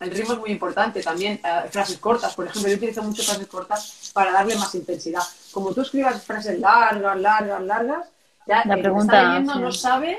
[0.00, 1.40] El ritmo es muy importante también.
[1.44, 5.22] eh, frases cortas, por ejemplo, yo utilizo mucho frases cortas para darle más intensidad.
[5.52, 8.08] Como tú escribas frases largas, largas, largas,
[8.46, 9.58] ya La el que te pregunta, está leyendo sí.
[9.60, 10.18] no sabe,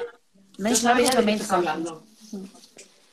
[0.57, 2.03] Me no sabe ya de qué estás hablando.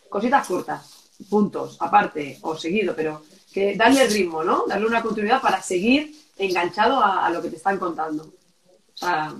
[0.08, 0.86] Cositas cortas,
[1.28, 3.22] puntos, aparte o seguido, pero
[3.52, 4.64] que darle el ritmo, ¿no?
[4.66, 8.24] Darle una continuidad para seguir enganchado a, a lo que te están contando.
[8.24, 9.32] O sea,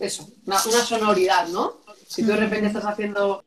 [0.00, 1.74] eso, una, una sonoridad, ¿no?
[2.06, 3.44] Si tú de repente estás haciendo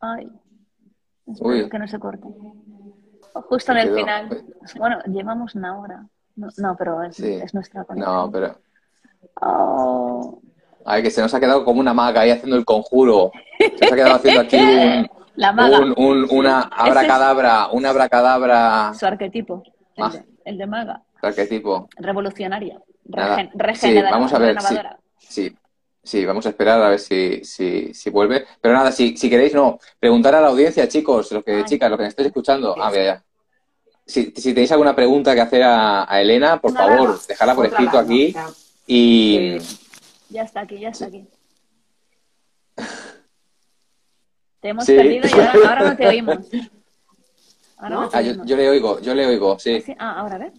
[0.00, 0.28] Ay,
[1.26, 1.34] Uy.
[1.56, 2.26] espero que no se corte.
[3.34, 4.44] Justo en el final.
[4.76, 6.06] Bueno, llevamos una hora.
[6.36, 7.32] No, no, pero es, Sí.
[7.34, 8.14] es nuestra conexión.
[8.14, 8.58] No, pero...
[9.40, 10.40] Oh,
[10.84, 13.30] Ay, que se nos ha quedado como una maga ahí haciendo el conjuro.
[13.58, 15.08] Se nos ha quedado haciendo aquí un,
[15.38, 19.62] la maga, un, un- una abracadabra, una abracadabra su arquetipo.
[19.96, 20.10] El Ah.
[20.10, 21.02] de, el de maga.
[21.22, 21.88] arquetipo.
[21.96, 22.80] Revolucionaria.
[23.06, 24.56] Regen, sí, vamos a ver.
[25.18, 25.56] Sí,
[26.02, 28.44] sí, vamos a esperar a ver si, si, si vuelve.
[28.60, 31.98] Pero nada, si, si queréis, no, preguntar a la audiencia, chicos, los que, chicas, los
[31.98, 32.74] que me estáis escuchando.
[32.80, 33.24] Ah, mira, ya.
[34.06, 37.98] Si, si, tenéis alguna pregunta que hacer a, a Elena, por favor, dejadla por escrito
[37.98, 38.34] aquí.
[38.86, 39.58] Y.
[40.30, 41.26] Ya está aquí, ya está aquí.
[44.60, 46.38] Te hemos perdido y ahora, no te oímos.
[47.78, 49.82] ah, yo, le oigo, yo le oigo, sí.
[49.98, 50.52] Ah, ahora, ¿ves?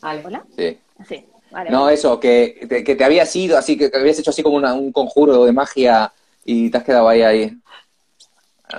[0.00, 0.22] Vale.
[0.24, 0.44] ¿Hola?
[0.56, 0.78] Sí.
[1.08, 1.26] Sí.
[1.70, 4.92] no, eso, que te, que te habías ido, así que, habías hecho así como un
[4.92, 6.12] conjuro de magia
[6.44, 7.58] y te has quedado ahí, ahí.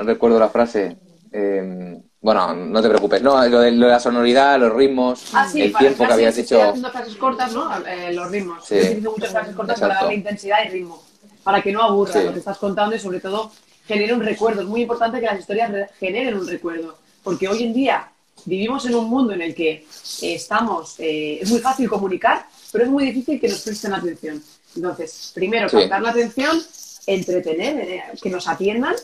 [0.03, 0.97] recuerdo la frase.
[1.32, 6.05] Em, bueno, no te preocupes, no, lo de, la sonoridad, los ritmos, ah, el tiempo
[6.05, 6.62] que habías hecho.
[6.62, 7.84] haciendo frases cortas, ¿no?
[7.88, 8.64] Eh, los ritmos.
[8.64, 8.78] Sí.
[8.78, 11.01] Estoy muchas frases cortas para darle intensidad y ritmo,
[11.43, 13.51] para que no aburra lo que estás contando y sobre todo
[13.88, 14.62] genere un recuerdo.
[14.62, 18.12] Es muy importante que las historias generen un recuerdo, porque hoy en día
[18.46, 19.86] vivimos en un mundo en el que
[20.22, 24.44] estamos, eh, es muy fácil comunicar, pero es muy difícil que nos presten atención.
[24.76, 26.62] Entonces, primero, captar la atención,
[27.06, 28.96] entretener, eh, que nos atiendan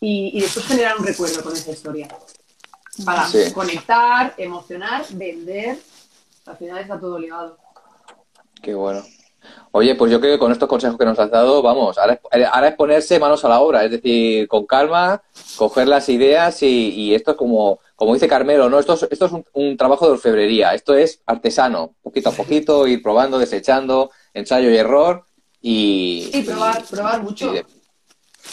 [0.00, 2.08] y, después generar un recuerdo con esa historia.
[3.04, 5.78] Para conectar, emocionar, vender.
[6.46, 7.58] Al final está todo ligado.
[8.62, 9.04] Qué bueno.
[9.72, 12.74] Oye, pues yo creo que con estos consejos que nos has dado, vamos, ahora es,
[12.76, 15.22] ponerse manos a la obra, es decir, con calma,
[15.56, 18.78] coger las ideas y, esto es como, como dice Carmelo, ¿no?
[18.78, 23.02] Esto es, esto es un, trabajo de orfebrería, esto es artesano, poquito a poquito, ir
[23.02, 25.24] probando, desechando, ensayo y error
[25.60, 26.28] y...
[26.32, 27.52] Sí, probar, probar mucho.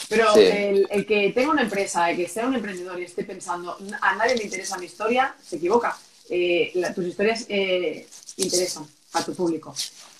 [0.09, 4.15] Pero el, que tenga una empresa, el que sea un emprendedor y esté pensando, a
[4.15, 5.97] nadie le interesa mi historia, se equivoca.
[6.29, 9.73] Eh, tus historias eh, interesan a tu público.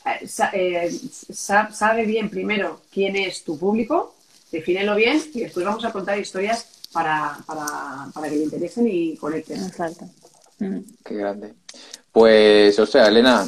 [0.05, 0.91] Eh, eh,
[1.29, 4.15] sabe bien primero quién es tu público,
[4.51, 9.63] defínelo bien y después vamos a contar historias para, para, que le interesen y conecten.
[9.63, 10.05] Exacto.
[10.59, 10.79] Mm.
[11.03, 11.53] Qué grande.
[12.11, 13.45] Pues, o sea, Elena,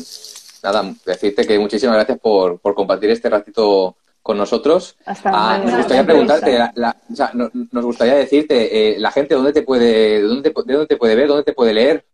[0.64, 4.96] nada, decirte que muchísimas gracias por, por compartir este ratito con nosotros.
[5.06, 9.64] Hasta ah, nos gustaría preguntarte, o sea, nos gustaría decirte, eh, la gente, ¿dónde te
[9.64, 12.06] puede, dónde de dónde te puede ver, dónde te puede leer?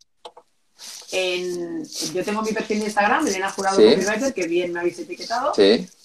[1.11, 5.53] Yo tengo mi perfil de Instagram, Elena Jurado Copywriter, que bien me habéis etiquetado.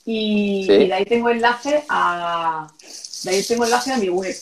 [0.06, 2.68] Y, de ahí tengo enlace a
[3.24, 4.36] de ahí tengo enlace a mi web,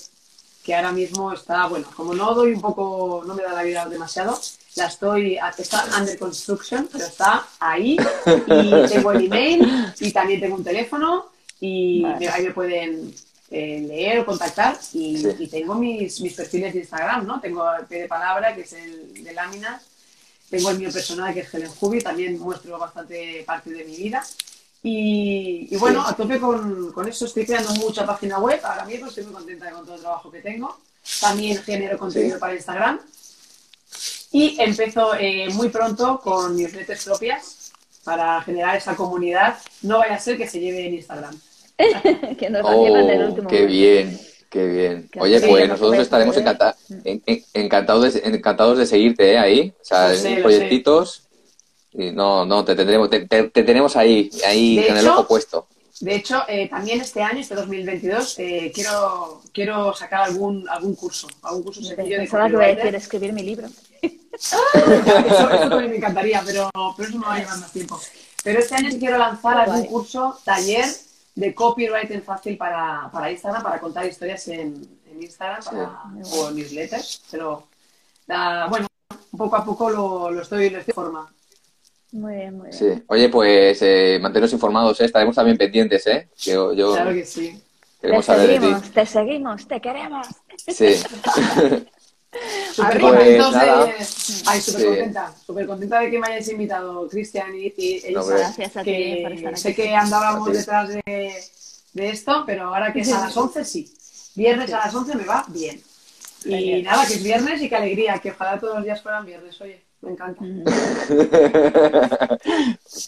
[0.65, 3.87] que ahora mismo está, bueno, como no doy un poco, no me da la vida
[3.87, 4.39] demasiado,
[4.75, 7.97] la estoy, está under construction, pero está ahí.
[8.27, 11.27] Y tengo el email y también tengo un teléfono
[11.61, 13.15] y ahí me pueden
[13.51, 14.79] eh, leer o contactar.
[14.93, 17.41] Y, tengo mis, mis perfiles de Instagram, ¿no?
[17.41, 19.83] Tengo el P de palabra, que es el de láminas,
[20.53, 24.23] tengo el mío personal, que es Helen Hubi, también muestro bastante parte de mi vida.
[24.83, 28.61] Y, bueno, a tope con, con, eso, estoy creando mucha página web.
[28.63, 30.79] Ahora mismo estoy muy contenta con todo el trabajo que tengo.
[31.23, 33.01] También genero contenido para Instagram.
[34.33, 37.73] Y empiezo eh, muy pronto con newsletters propias
[38.05, 39.57] para generar esa comunidad.
[39.81, 41.35] No vaya a ser que se lleve en Instagram.
[42.39, 44.21] que nos oh, el último Qué bien.
[44.53, 45.09] Qué bien.
[45.19, 49.39] Oye, pues nosotros estaremos encantados, de, encantados de seguirte ¿eh?
[49.39, 51.23] ahí, o sea, en proyectitos.
[51.95, 55.67] Y no, no, te tendremos, te, tenemos ahí, ahí en el ojo puesto.
[56.01, 61.29] De hecho, eh, también este año, este 2022, eh, quiero, quiero sacar algún, algún curso,
[61.43, 63.69] algún curso sencillo de Pensaba que iba a decir escribir mi libro.
[64.03, 67.99] eso, eso, también me encantaría, pero, pero eso me va a llevar más tiempo.
[68.45, 70.85] Pero este año quiero lanzar algún curso, taller,
[71.35, 75.63] de copywriting fácil para, para Instagram, para contar historias en, en Instagram
[76.33, 77.23] o newsletters.
[77.31, 77.69] Pero
[78.69, 78.87] bueno,
[79.37, 81.33] poco a poco lo, lo estoy, lo estoy forma.
[82.13, 82.79] Muy bien, muy bien.
[82.79, 83.03] Sí.
[83.07, 85.07] Oye, pues eh, mantenernos informados, ¿eh?
[85.07, 86.29] estaremos también pendientes, ¿eh?
[86.37, 87.61] Yo, yo claro que sí.
[88.01, 90.27] Te seguimos, te seguimos, te queremos.
[90.57, 90.97] Sí.
[92.73, 98.01] Súper entonces, ay, súper contenta, súper contenta de que me hayáis invitado, Cristian y, y
[98.13, 99.61] Gracias a ti por estar aquí.
[99.61, 101.35] Sé que andábamos detrás de,
[101.93, 103.93] de, esto, pero ahora que es a las 11, sí.
[104.35, 105.83] Viernes a las 11 me va bien.
[106.47, 109.61] Y nada, que es viernes y qué alegría, que ojalá todos los días fueran viernes,
[109.61, 110.43] oye, me encanta.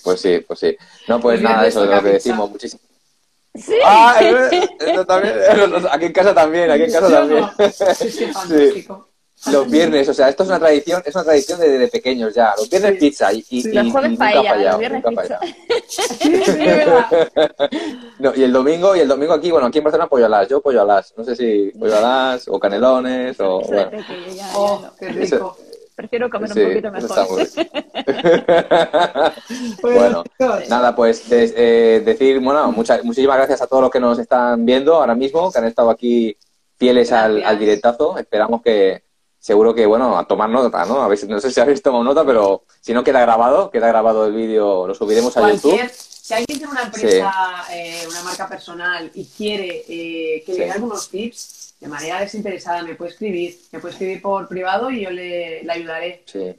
[0.05, 0.77] pues sí, pues sí.
[1.09, 2.83] No, pues nada, eso es lo que decimos, muchísimo.
[3.55, 3.77] Sí.
[3.85, 4.19] Ah,
[4.81, 5.35] eso también.
[5.91, 7.47] Aquí en casa también, aquí en casa también.
[7.97, 9.14] Sí, sí, fantástico.
[9.53, 12.55] Los viernes, o sea, esto es una tradición, es una tradición de, de pequeños ya.
[12.57, 15.39] Los viernes pizza y, y, y paella, los viernes pizza.
[18.19, 20.61] no, y el domingo, y el domingo aquí, bueno, aquí en Barcelona pollo alas, yo
[20.61, 23.91] pollo alas, no sé si pollo alas o canelones o bueno.
[24.55, 25.57] Oh, qué rico.
[25.95, 27.47] Prefiero comer un poquito mejor.
[29.83, 30.25] bueno,
[30.69, 34.97] nada, pues eh, decir, bueno, muchas, muchísimas gracias a todos los que nos están viendo
[34.97, 36.37] ahora mismo, que han estado aquí
[36.77, 38.19] fieles al, al directazo.
[38.19, 39.05] Esperamos que,
[39.45, 41.03] seguro que, bueno, a tomar nota, ¿no?
[41.03, 44.25] A ver no sé si habéis tomado nota, pero si no queda grabado, queda grabado
[44.25, 45.79] el vídeo, lo subiremos a YouTube.
[45.93, 47.31] Si alguien tiene una empresa,
[47.71, 52.83] eh, una marca personal y quiere eh, que le dé algunos tips, de manera desinteresada,
[52.85, 53.61] me puede escribir.
[53.71, 56.57] Me puede escribir por privado y yo le, le ayudaré Sí,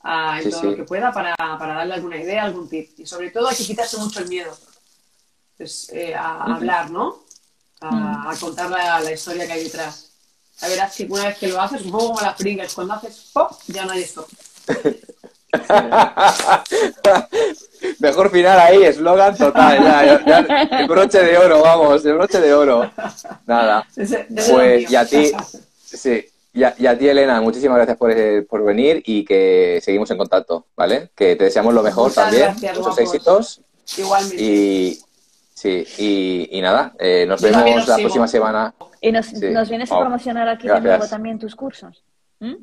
[0.00, 2.88] a, en todo lo que pueda para, para darle alguna idea, algún tip.
[2.98, 4.56] Y sobre todo hay que quitarse mucho el miedo.
[5.58, 7.22] Pues, eh, a, hablar, ¿no?
[7.82, 10.07] A, a contar la, la historia que hay detrás.
[10.60, 12.94] La verdad es que una vez que lo haces, un poco como las Pringles, cuando
[12.94, 13.52] haces ¡pop!
[13.68, 14.26] ya no hay esto.
[18.00, 20.38] Mejor final ahí, eslogan total, ya, ya,
[20.80, 22.90] el broche de oro, vamos, el broche de oro.
[23.46, 25.30] Nada, pues es y a ti,
[25.84, 29.80] sí, y a, y a ti Elena, muchísimas gracias por, eh, por venir y que
[29.82, 31.10] seguimos en contacto, ¿vale?
[31.14, 33.60] Que te deseamos lo mejor Muchas también, gracias, muchos éxitos
[33.96, 34.42] Igualmente.
[34.42, 35.00] y
[35.60, 38.06] sí, y, y nada, eh, nos vemos os la sigo.
[38.08, 38.74] próxima semana.
[39.00, 39.50] ¿Y nos, Sí.
[39.50, 40.82] nos vienes a Oh, promocionar aquí gracias.
[40.84, 42.02] de nuevo también tus cursos?
[42.40, 42.54] ¿Mm?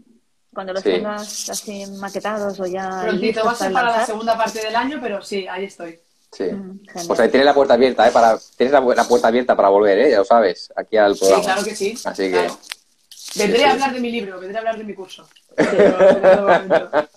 [0.53, 0.91] Cuando los Sí.
[0.91, 4.75] tengas así maquetados o ya Prontito, listos va a ser para la segunda parte del
[4.75, 5.99] año, pero sí, ahí estoy.
[6.31, 6.43] Sí.
[6.45, 6.79] Mm.
[7.07, 8.11] Pues ahí tienes la puerta abierta, ¿eh?
[8.11, 10.11] Para, tienes la, la puerta abierta para volver, ¿eh?
[10.11, 11.43] Ya lo sabes, aquí al Sí, programa.
[11.43, 11.93] claro que sí.
[12.03, 12.47] Así que-.
[13.37, 13.73] Vendré Sí, a sí.
[13.73, 15.27] hablar de mi libro, vendré a hablar de mi curso.
[15.55, 15.97] Pero-.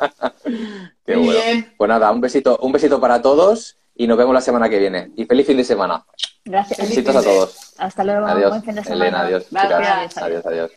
[1.07, 1.41] Qué Muy bueno.
[1.41, 1.74] bien.
[1.76, 5.11] Pues nada, un besito, un besito para todos y nos vemos la semana que viene.
[5.16, 6.05] Y feliz fin de semana.
[6.44, 6.78] Gracias.
[6.78, 7.74] Feliz Besitos a todos.
[7.78, 8.26] Hasta luego.
[8.26, 8.51] Adiós.
[8.51, 9.05] Buen fin de semana.
[9.05, 9.46] Elena, adiós.
[9.51, 10.18] Gracias.
[10.18, 10.70] Adiós, adiós.